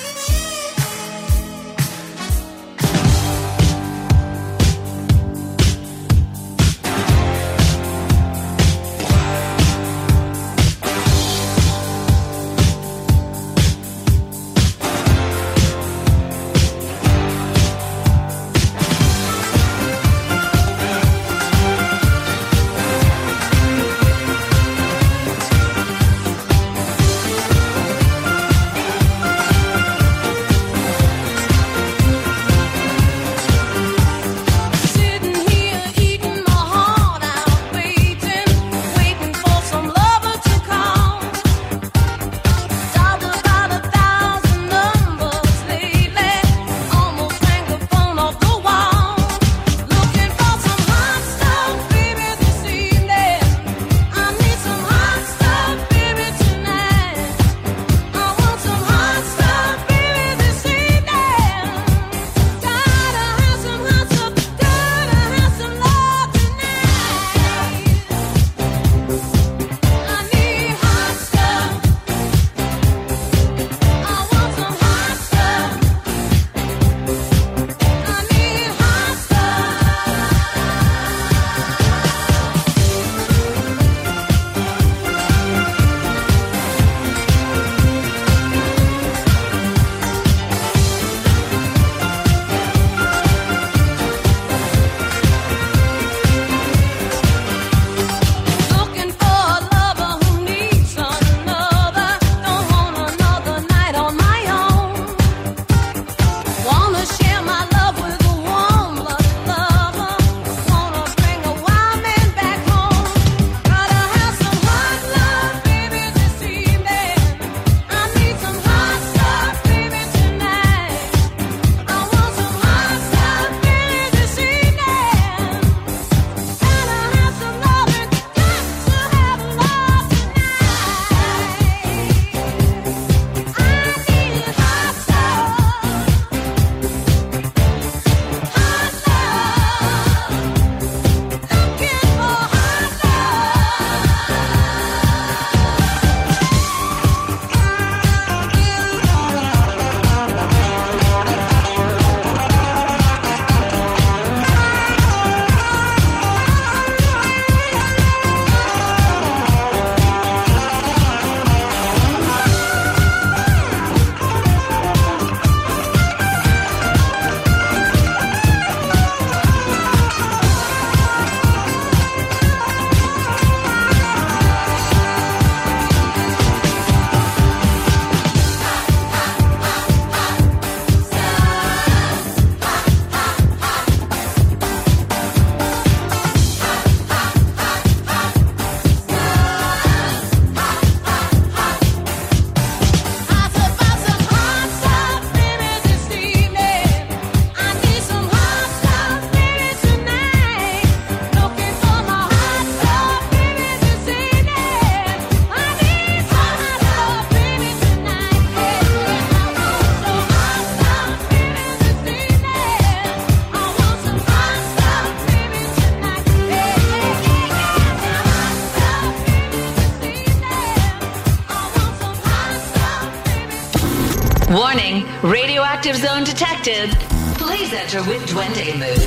Active 225.80 225.96
Zone 225.96 226.24
detected. 226.24 226.90
Please 227.38 227.72
enter 227.72 228.02
with 228.02 228.20
Duende 228.28 228.76
Mood. 228.76 229.00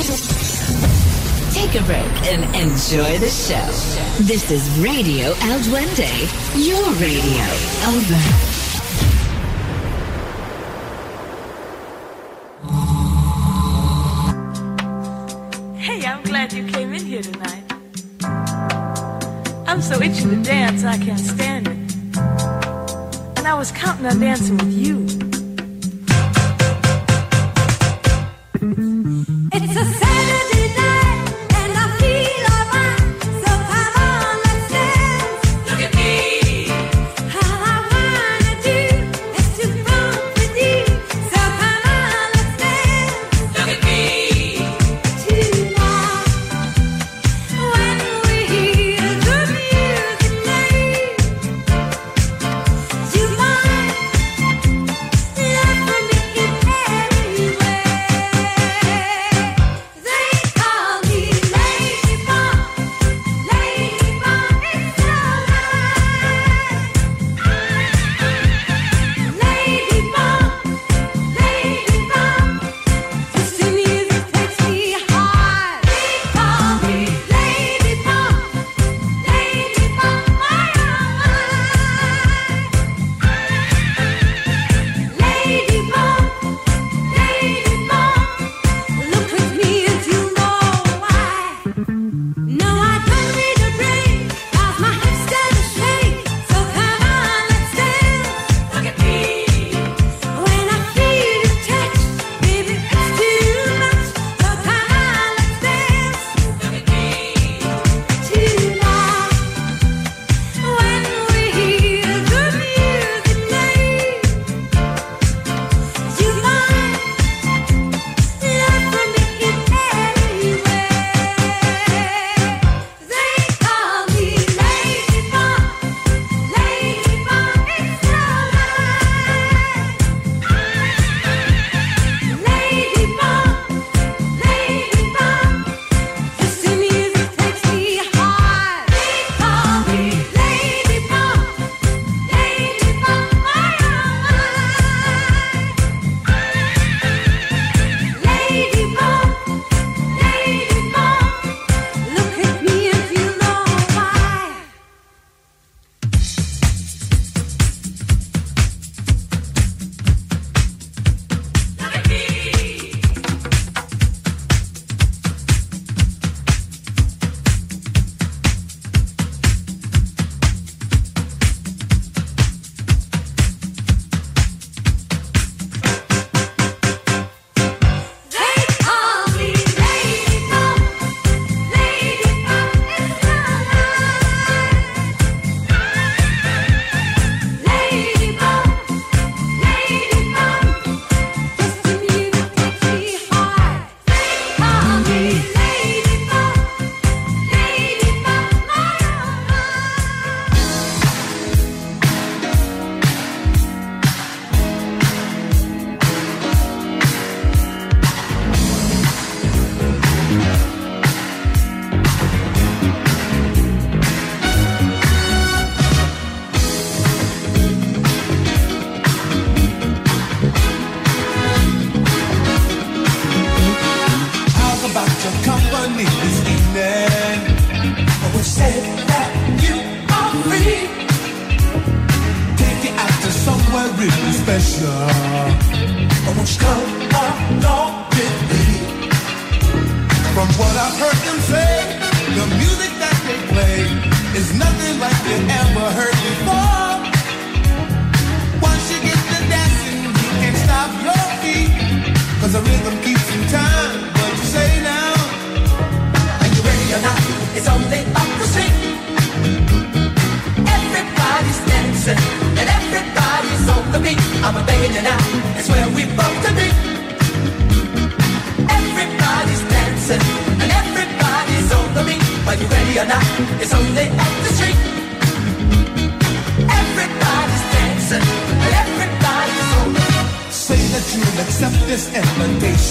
Take 1.54 1.80
a 1.80 1.84
break 1.86 2.12
and 2.34 2.44
enjoy 2.56 3.20
the 3.20 3.30
show. 3.30 3.64
This 4.24 4.50
is 4.50 4.68
Radio 4.80 5.36
El 5.42 5.60
Duende, 5.60 6.10
your 6.56 6.84
radio. 6.94 7.46
Over. 7.94 8.18
I'm 16.08 16.24
glad 16.24 16.54
you 16.54 16.66
came 16.66 16.92
in 16.92 17.06
here 17.06 17.22
tonight. 17.22 17.64
I'm 19.68 19.80
so 19.80 20.02
itchy 20.02 20.24
to 20.24 20.42
dance, 20.42 20.84
I 20.84 20.98
can't 20.98 21.20
stand 21.20 21.68
it. 21.68 21.78
And 23.38 23.48
I 23.48 23.54
was 23.54 23.72
counting 23.72 24.08
on 24.08 24.20
dancing 24.20 24.58
with 24.58 24.73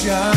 shine. 0.03 0.32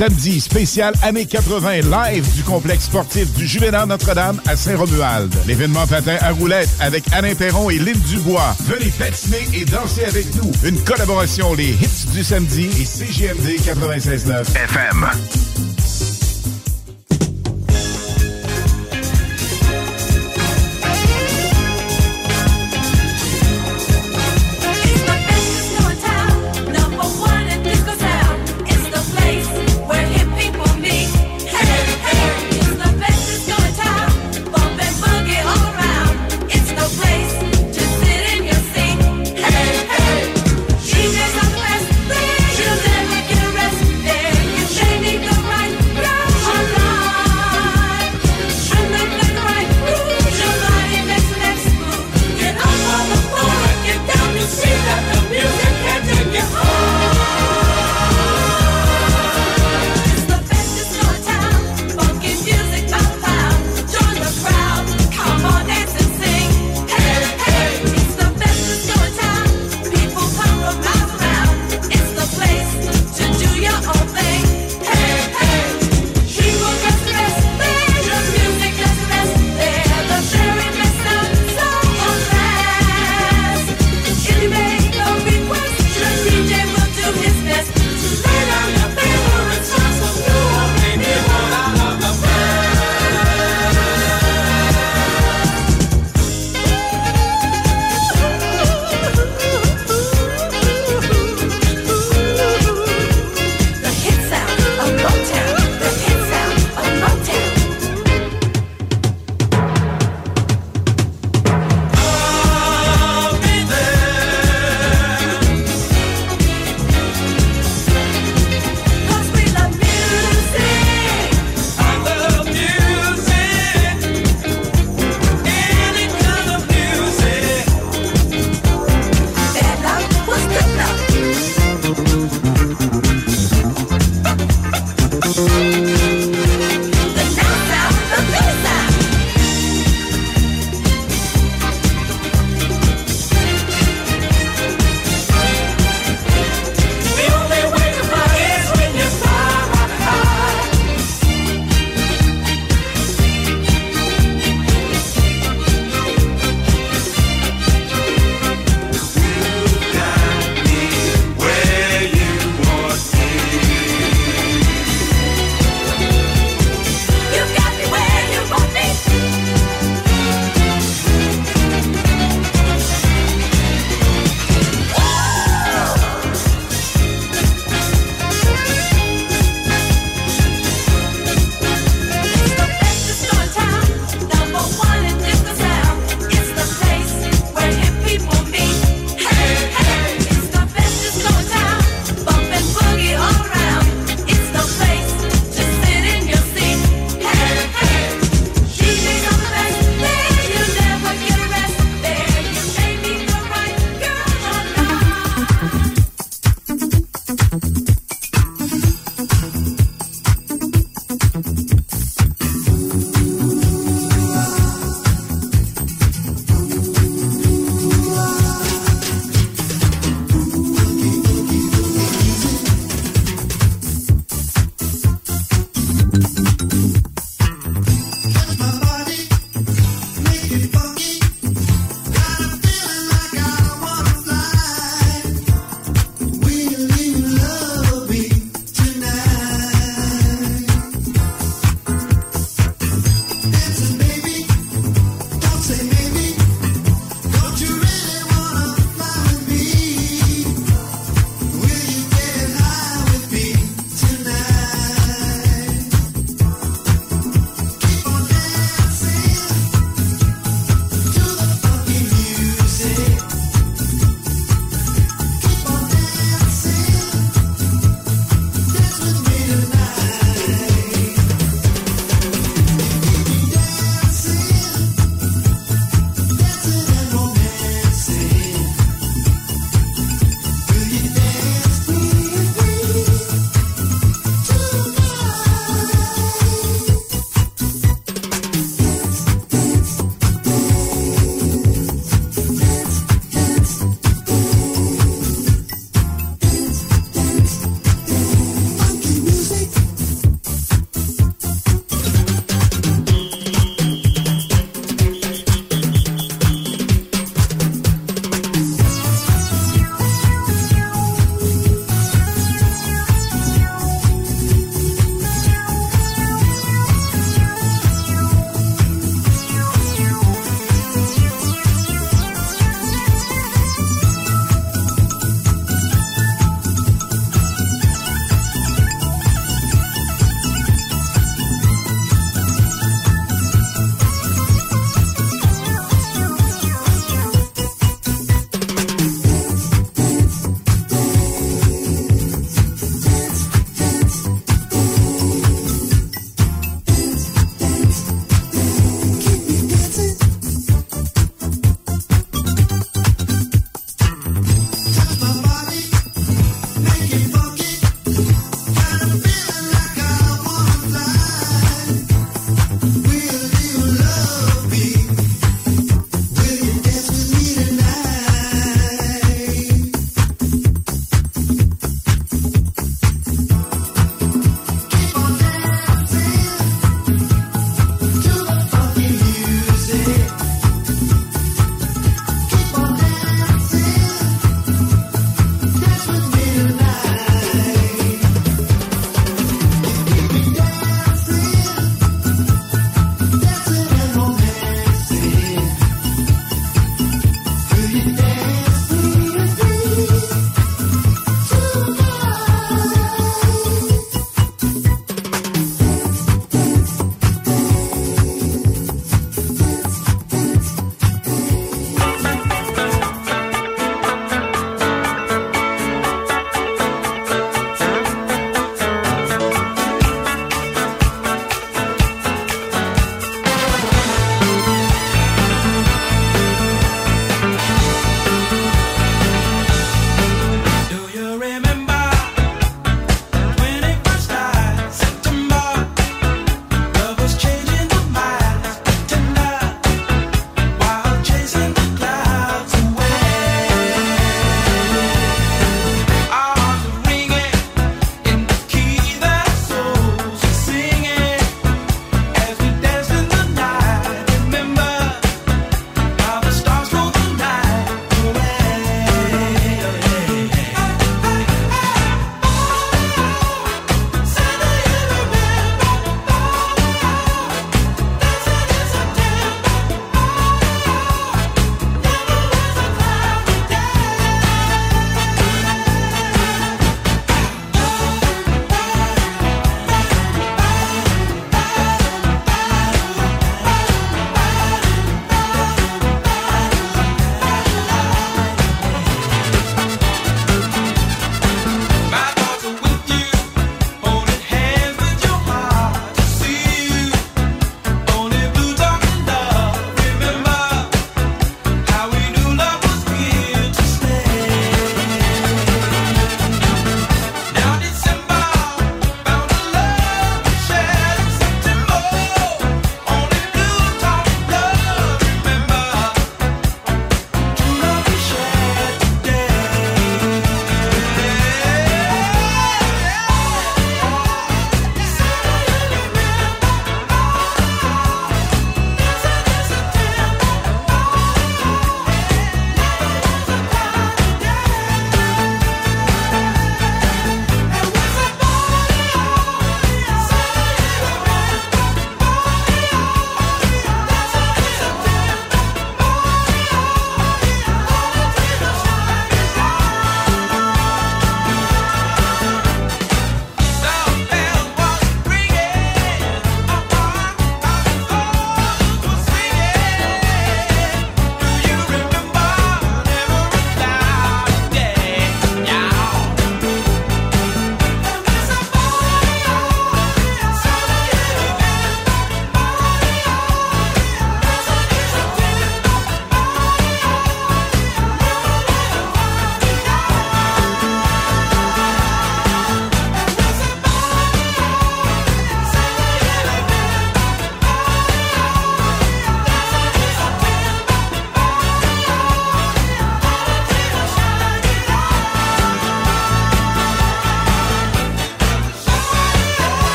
samedi, 0.00 0.40
spécial 0.40 0.94
années 1.02 1.26
80 1.26 1.82
live 1.82 2.34
du 2.34 2.42
complexe 2.42 2.84
sportif 2.84 3.30
du 3.34 3.46
Juvénat 3.46 3.84
Notre-Dame 3.84 4.40
à 4.46 4.56
Saint-Romuald. 4.56 5.30
L'événement 5.46 5.86
patin 5.86 6.16
à 6.22 6.30
roulettes 6.32 6.70
avec 6.80 7.04
Alain 7.12 7.34
Perron 7.34 7.68
et 7.68 7.78
Lynn 7.78 8.00
Dubois. 8.08 8.56
Venez 8.60 8.90
patiner 8.92 9.46
et 9.52 9.66
danser 9.66 10.06
avec 10.06 10.34
nous. 10.36 10.50
Une 10.64 10.82
collaboration 10.84 11.52
Les 11.52 11.68
Hits 11.68 12.06
du 12.14 12.24
samedi 12.24 12.70
et 12.80 12.86
CGMD 12.86 13.60
96.9 13.60 14.56
FM. 14.56 15.39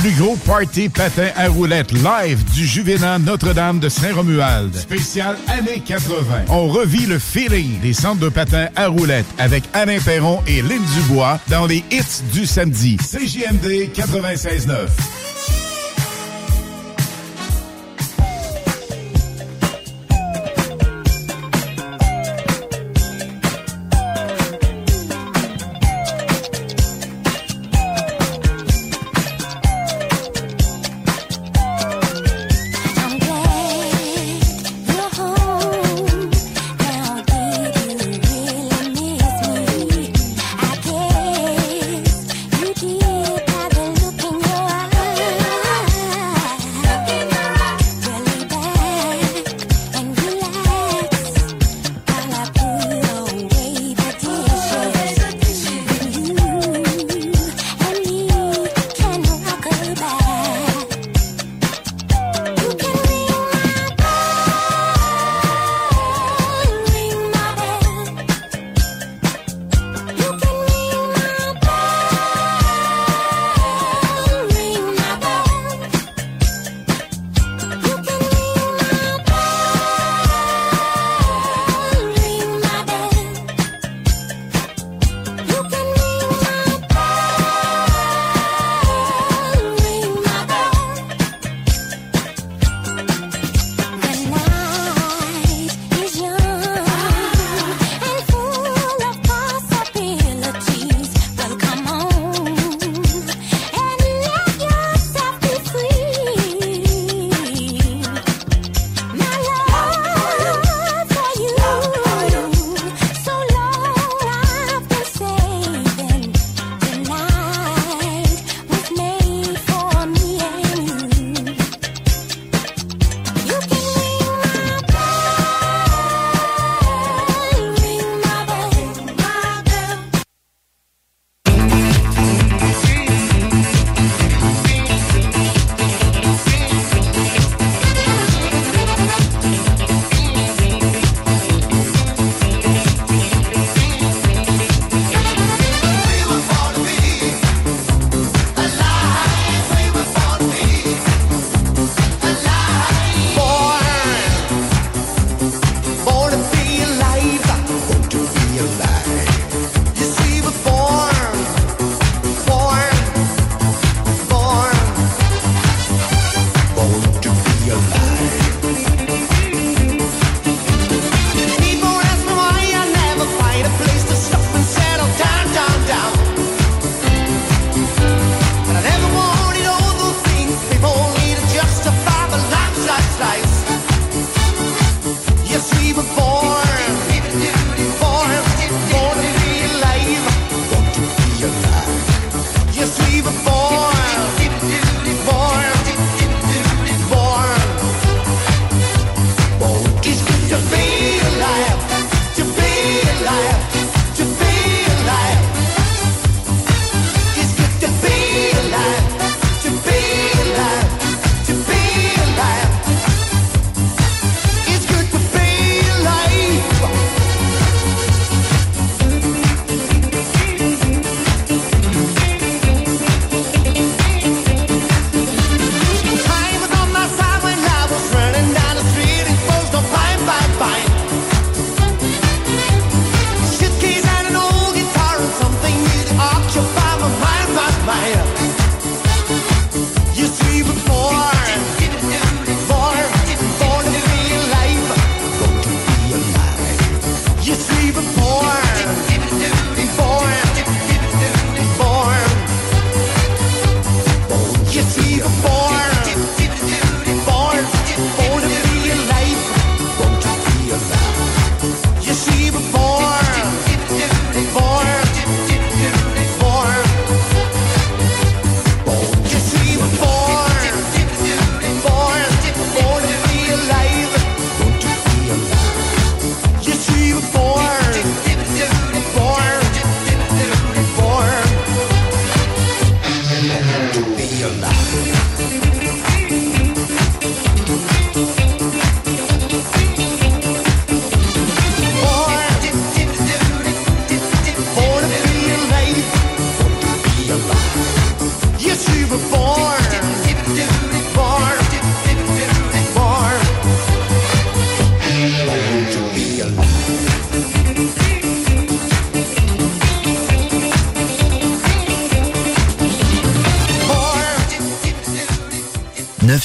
Plus 0.00 0.12
gros 0.12 0.36
party 0.36 0.88
patin 0.88 1.28
à 1.36 1.48
roulettes 1.48 1.92
live 1.92 2.42
du 2.54 2.66
Juvénat 2.66 3.18
Notre-Dame 3.18 3.80
de 3.80 3.90
Saint-Romuald. 3.90 4.74
Spécial 4.74 5.36
années 5.48 5.82
80. 5.84 6.44
On 6.48 6.68
revit 6.68 7.04
le 7.04 7.18
feeling 7.18 7.80
des 7.80 7.92
centres 7.92 8.20
de 8.20 8.30
patins 8.30 8.68
à 8.76 8.86
roulettes 8.86 9.26
avec 9.38 9.64
Alain 9.74 9.98
Perron 9.98 10.40
et 10.46 10.62
Lynn 10.62 10.82
Dubois 10.94 11.38
dans 11.48 11.66
les 11.66 11.84
hits 11.90 12.22
du 12.32 12.46
samedi. 12.46 12.96
CJMD 12.96 13.90
96.9. 13.94 14.88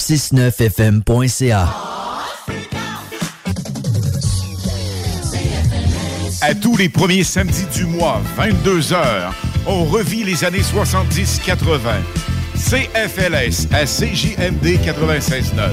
969fm.ca. 0.06 1.74
À 6.42 6.54
tous 6.54 6.78
les 6.78 6.90
premiers 6.90 7.24
samedis 7.24 7.66
du 7.74 7.86
mois, 7.86 8.22
22h, 8.38 9.32
on 9.66 9.86
revit 9.86 10.24
les 10.24 10.44
années 10.44 10.62
70-80. 10.62 12.04
CFLS 12.56 13.68
à 13.74 13.86
CJMD 13.86 14.78
96.9 14.86 15.72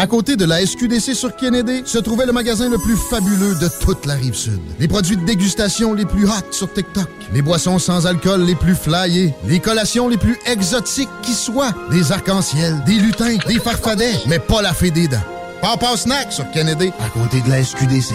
À 0.00 0.06
côté 0.06 0.36
de 0.36 0.46
la 0.46 0.64
SQDC 0.64 1.14
sur 1.14 1.36
Kennedy 1.36 1.82
se 1.84 1.98
trouvait 1.98 2.24
le 2.24 2.32
magasin 2.32 2.70
le 2.70 2.78
plus 2.78 2.96
fabuleux 2.96 3.54
de 3.56 3.68
toute 3.84 4.06
la 4.06 4.14
rive 4.14 4.34
sud. 4.34 4.58
Les 4.78 4.88
produits 4.88 5.18
de 5.18 5.26
dégustation 5.26 5.92
les 5.92 6.06
plus 6.06 6.24
hot 6.24 6.52
sur 6.52 6.72
TikTok, 6.72 7.06
les 7.34 7.42
boissons 7.42 7.78
sans 7.78 8.06
alcool 8.06 8.44
les 8.44 8.54
plus 8.54 8.74
flyées, 8.74 9.34
les 9.44 9.60
collations 9.60 10.08
les 10.08 10.16
plus 10.16 10.38
exotiques 10.46 11.10
qui 11.20 11.34
soient, 11.34 11.74
des 11.90 12.12
arcs-en-ciel, 12.12 12.82
des 12.86 12.94
lutins, 12.94 13.36
des 13.46 13.58
farfadets, 13.60 14.16
mais 14.26 14.38
pas 14.38 14.62
la 14.62 14.72
fée 14.72 14.90
des 14.90 15.06
dents. 15.06 15.18
Papa 15.60 15.94
Snack 15.98 16.32
sur 16.32 16.50
Kennedy, 16.50 16.90
à 16.98 17.10
côté 17.10 17.42
de 17.42 17.50
la 17.50 17.62
SQDC. 17.62 18.14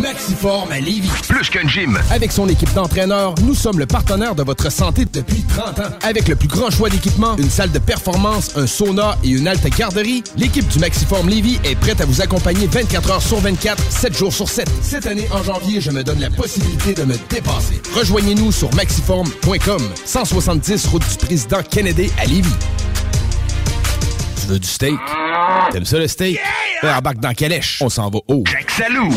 Maxiform 0.00 0.70
à 0.72 0.80
Lévis. 0.80 1.10
Plus 1.28 1.48
qu'un 1.48 1.66
gym. 1.68 1.98
Avec 2.10 2.32
son 2.32 2.48
équipe 2.48 2.72
d'entraîneurs, 2.74 3.34
nous 3.42 3.54
sommes 3.54 3.78
le 3.78 3.86
partenaire 3.86 4.34
de 4.34 4.42
votre 4.42 4.70
santé 4.70 5.04
depuis 5.04 5.42
30 5.42 5.78
ans. 5.78 5.90
Avec 6.02 6.28
le 6.28 6.36
plus 6.36 6.48
grand 6.48 6.70
choix 6.70 6.88
d'équipements, 6.88 7.36
une 7.36 7.50
salle 7.50 7.70
de 7.70 7.78
performance, 7.78 8.56
un 8.56 8.66
sauna 8.66 9.16
et 9.22 9.30
une 9.30 9.46
halte 9.46 9.66
garderie, 9.76 10.24
l'équipe 10.36 10.66
du 10.68 10.78
Maxiform 10.78 11.28
Lévis 11.28 11.58
est 11.64 11.76
prête 11.76 12.00
à 12.00 12.06
vous 12.06 12.20
accompagner 12.20 12.66
24 12.66 13.10
heures 13.10 13.22
sur 13.22 13.38
24, 13.38 13.82
7 13.90 14.16
jours 14.16 14.32
sur 14.32 14.48
7. 14.48 14.68
Cette 14.82 15.06
année, 15.06 15.28
en 15.32 15.42
janvier, 15.42 15.80
je 15.80 15.90
me 15.90 16.02
donne 16.02 16.20
la 16.20 16.30
possibilité 16.30 16.94
de 16.94 17.04
me 17.04 17.16
dépasser. 17.30 17.80
Rejoignez-nous 17.94 18.52
sur 18.52 18.74
maxiform.com, 18.74 19.82
170 20.04 20.86
route 20.86 21.08
du 21.08 21.26
président 21.26 21.62
Kennedy 21.62 22.10
à 22.18 22.24
Lévis. 22.24 22.52
Tu 24.44 24.50
veux 24.50 24.58
du 24.58 24.68
steak? 24.68 24.98
T'aimes 25.70 25.86
ça 25.86 25.98
le 25.98 26.06
steak? 26.06 26.38
Yeah! 26.82 26.98
Embarque 26.98 27.18
dans 27.18 27.32
Calèche. 27.32 27.78
On 27.80 27.88
s'en 27.88 28.10
va 28.10 28.18
haut. 28.28 28.44
Jacques 28.46 28.70
Salou. 28.72 29.10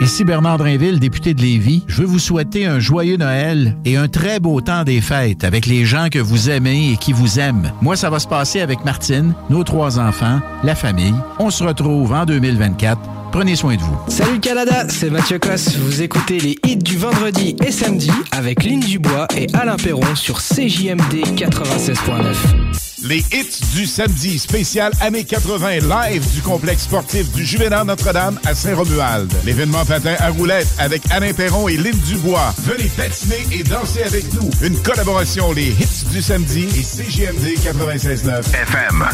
Ici 0.00 0.22
Bernard 0.22 0.58
Drinville, 0.58 1.00
député 1.00 1.34
de 1.34 1.42
Lévis. 1.42 1.82
Je 1.88 2.02
veux 2.02 2.06
vous 2.06 2.20
souhaiter 2.20 2.66
un 2.66 2.78
joyeux 2.78 3.16
Noël 3.16 3.76
et 3.84 3.96
un 3.96 4.06
très 4.06 4.38
beau 4.38 4.60
temps 4.60 4.84
des 4.84 5.00
fêtes 5.00 5.42
avec 5.42 5.66
les 5.66 5.84
gens 5.84 6.06
que 6.08 6.20
vous 6.20 6.50
aimez 6.50 6.92
et 6.92 6.96
qui 6.98 7.12
vous 7.12 7.40
aiment. 7.40 7.72
Moi, 7.82 7.96
ça 7.96 8.10
va 8.10 8.20
se 8.20 8.28
passer 8.28 8.60
avec 8.60 8.84
Martine, 8.84 9.34
nos 9.50 9.64
trois 9.64 9.98
enfants, 9.98 10.40
la 10.62 10.76
famille. 10.76 11.14
On 11.40 11.50
se 11.50 11.64
retrouve 11.64 12.12
en 12.12 12.26
2024. 12.26 13.15
Prenez 13.32 13.56
soin 13.56 13.76
de 13.76 13.80
vous. 13.80 13.98
Salut 14.08 14.34
le 14.34 14.38
Canada, 14.38 14.86
c'est 14.88 15.10
Mathieu 15.10 15.38
Cosse. 15.38 15.76
Vous 15.76 16.02
écoutez 16.02 16.38
les 16.40 16.56
hits 16.66 16.76
du 16.76 16.96
vendredi 16.96 17.56
et 17.64 17.70
samedi 17.70 18.10
avec 18.32 18.64
Lynn 18.64 18.80
Dubois 18.80 19.26
et 19.36 19.46
Alain 19.54 19.76
Perron 19.76 20.14
sur 20.14 20.38
CJMD 20.38 21.24
96.9. 21.36 21.96
Les 23.04 23.18
hits 23.18 23.60
du 23.74 23.86
samedi 23.86 24.38
spécial 24.38 24.92
années 25.00 25.24
80 25.24 25.80
live 25.80 26.32
du 26.34 26.40
complexe 26.40 26.82
sportif 26.84 27.30
du 27.32 27.44
Juvénat 27.44 27.84
Notre-Dame 27.84 28.40
à 28.46 28.54
Saint-Romuald. 28.54 29.30
L'événement 29.44 29.84
patin 29.84 30.14
à 30.18 30.30
roulettes 30.30 30.68
avec 30.78 31.02
Alain 31.10 31.32
Perron 31.32 31.68
et 31.68 31.76
Lynn 31.76 31.96
Dubois. 32.06 32.54
Venez 32.62 32.90
patiner 32.96 33.46
et 33.52 33.62
danser 33.62 34.02
avec 34.02 34.24
nous. 34.34 34.50
Une 34.62 34.76
collaboration 34.82 35.52
les 35.52 35.68
hits 35.68 36.04
du 36.10 36.22
samedi 36.22 36.64
et 36.64 36.82
CGMD 36.82 37.54
96.9 37.58 38.38
FM. 38.62 39.04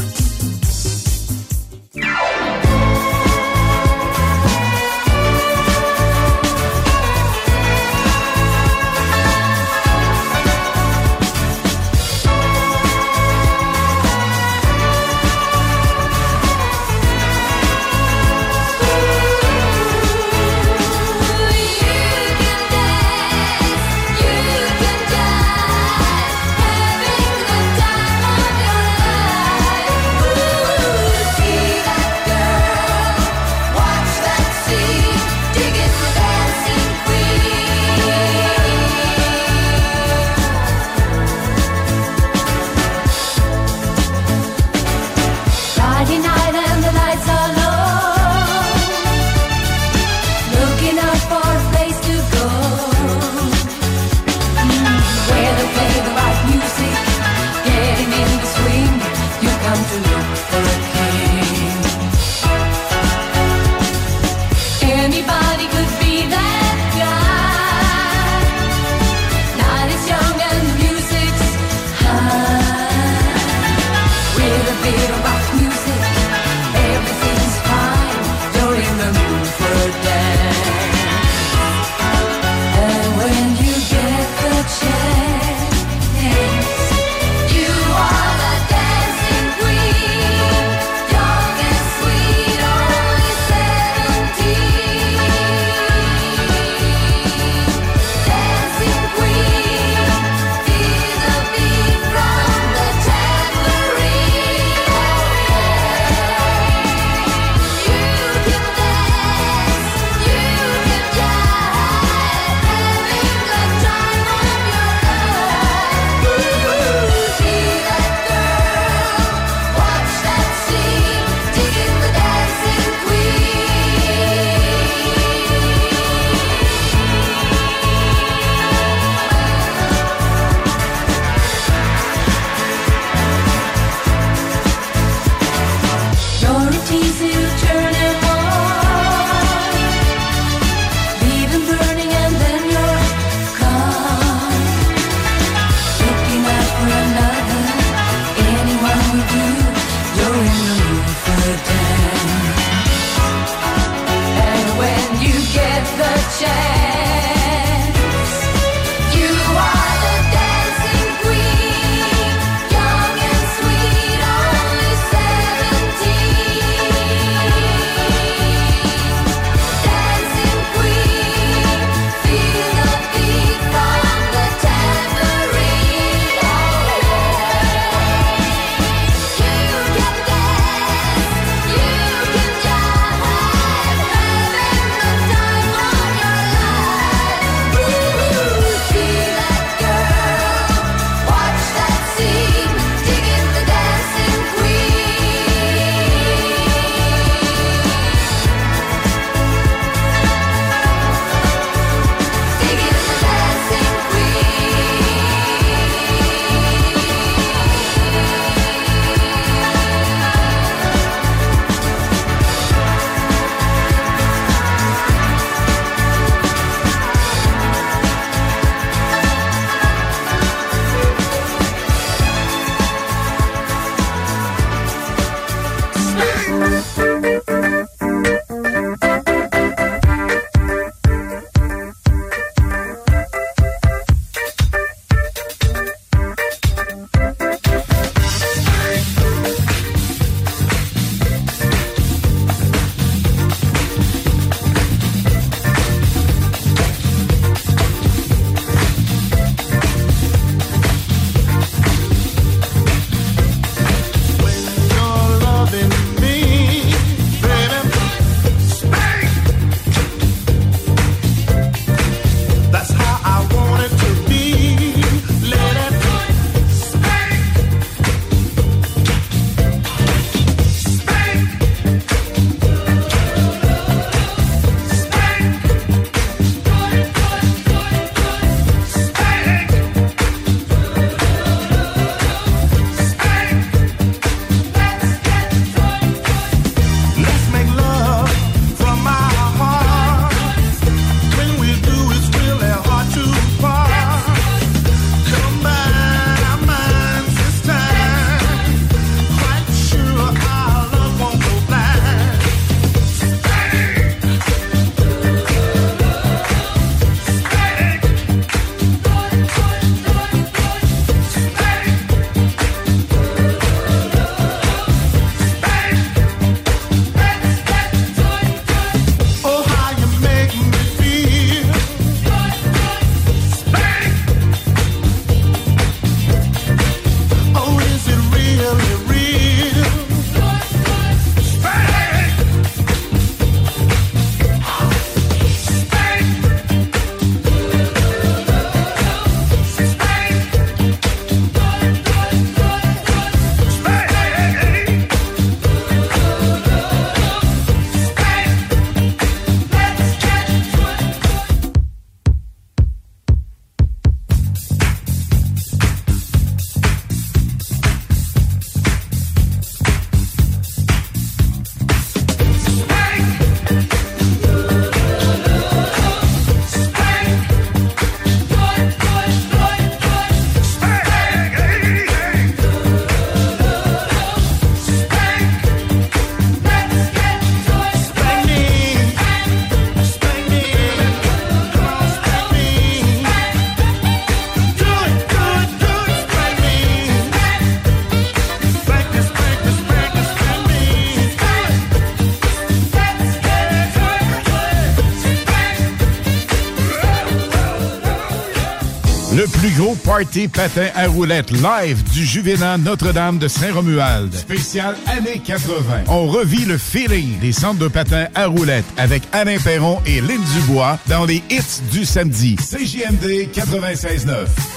Party 400.12 400.46
patin 400.46 400.88
à 400.94 401.08
roulettes 401.08 401.50
live 401.50 402.02
du 402.12 402.26
Juvénat 402.26 402.76
Notre-Dame 402.76 403.38
de 403.38 403.48
Saint-Romuald. 403.48 404.34
Spécial 404.34 404.94
années 405.06 405.40
80. 405.42 406.04
On 406.08 406.26
revit 406.26 406.66
le 406.66 406.76
feeling 406.76 407.38
des 407.38 407.52
centres 407.52 407.78
de 407.78 407.88
patins 407.88 408.26
à 408.34 408.46
roulettes 408.46 408.84
avec 408.98 409.22
Alain 409.32 409.56
Perron 409.56 410.02
et 410.04 410.20
Lynn 410.20 410.42
Dubois 410.54 410.98
dans 411.06 411.24
les 411.24 411.42
hits 411.48 411.80
du 411.90 412.04
samedi. 412.04 412.56
CJMD 412.56 413.48
96.9. 413.54 414.71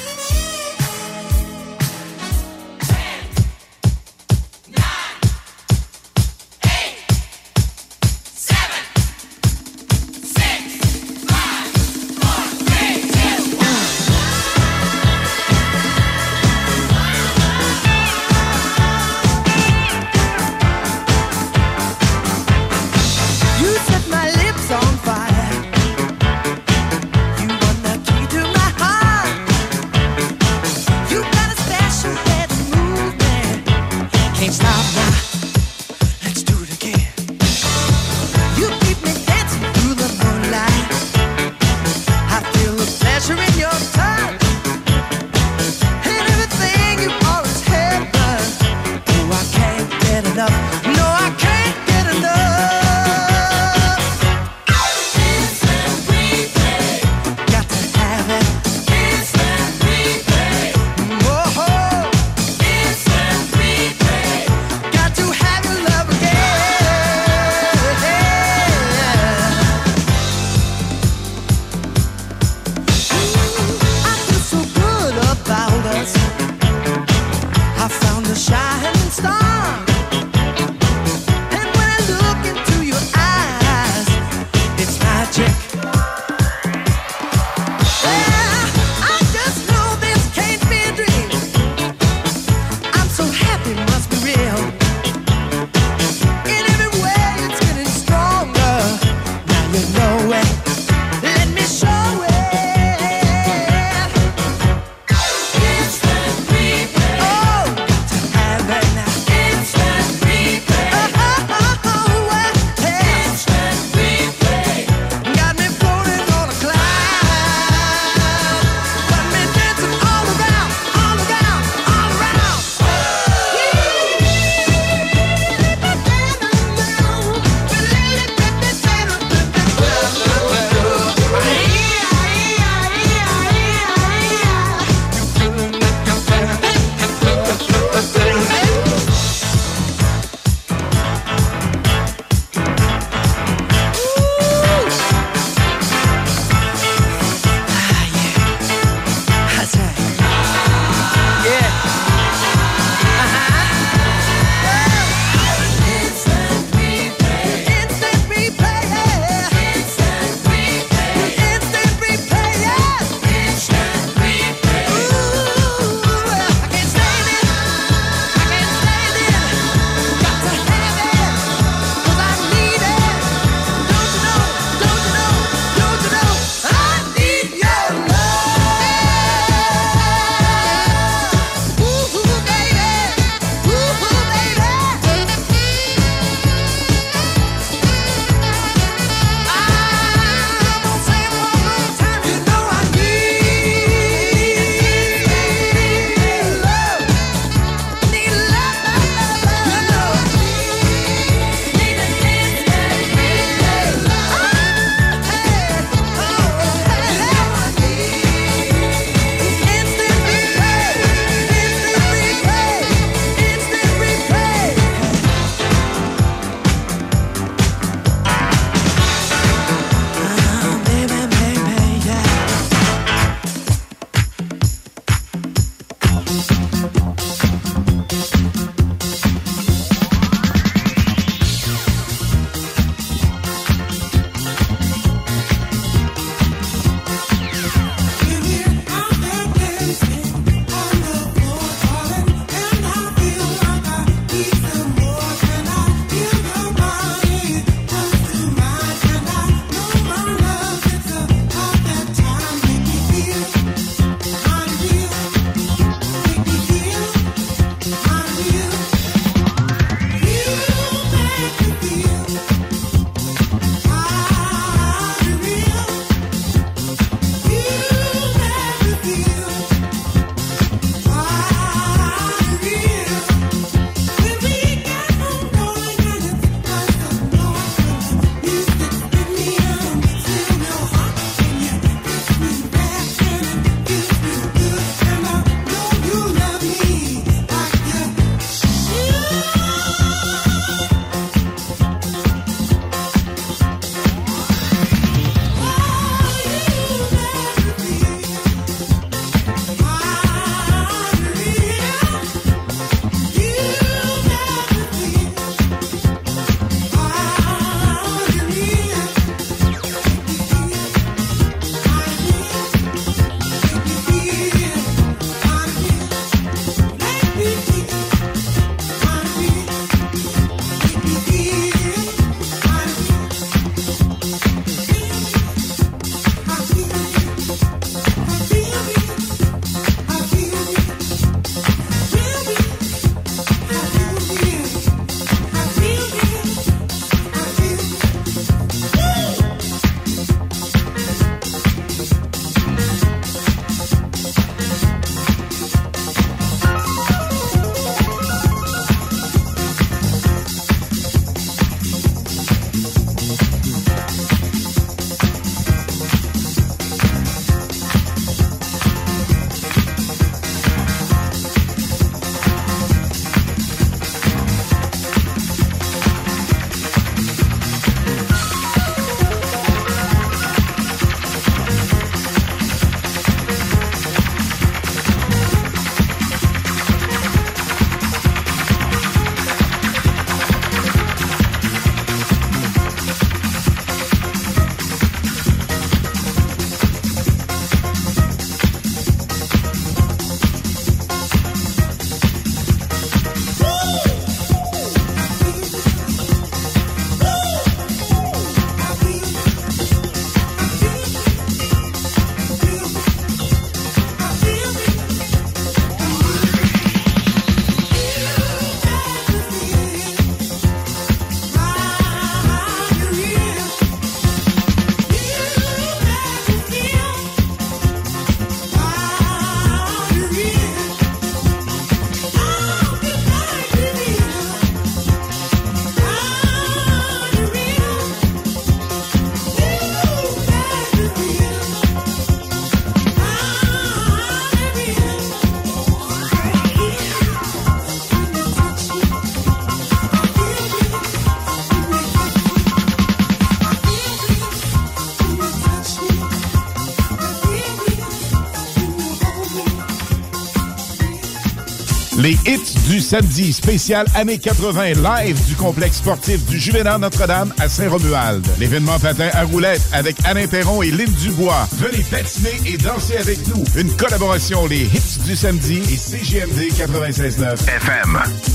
samedi 453.05 453.53
spécial 453.53 454.07
années 454.15 454.39
80 454.39 454.93
live 454.95 455.45
du 455.45 455.55
complexe 455.55 455.97
sportif 455.97 456.43
du 456.47 456.59
Juvénat 456.59 456.97
Notre-Dame 456.97 457.53
à 457.59 457.69
Saint-Romuald. 457.69 458.43
L'événement 458.59 458.97
patin 458.99 459.29
à 459.33 459.43
roulettes 459.43 459.87
avec 459.93 460.15
Alain 460.25 460.47
Perron 460.47 460.81
et 460.81 460.89
Lynn 460.89 461.11
Dubois. 461.21 461.67
Venez 461.73 462.03
patiner 462.09 462.59
et 462.65 462.77
danser 462.77 463.17
avec 463.17 463.47
nous. 463.47 463.63
Une 463.75 463.95
collaboration 463.95 464.65
les 464.65 464.85
hits 464.85 465.19
du 465.23 465.35
samedi 465.35 465.77
et 465.77 465.97
CGMD 465.97 466.71
96.9 466.71 467.53
FM. 467.53 468.54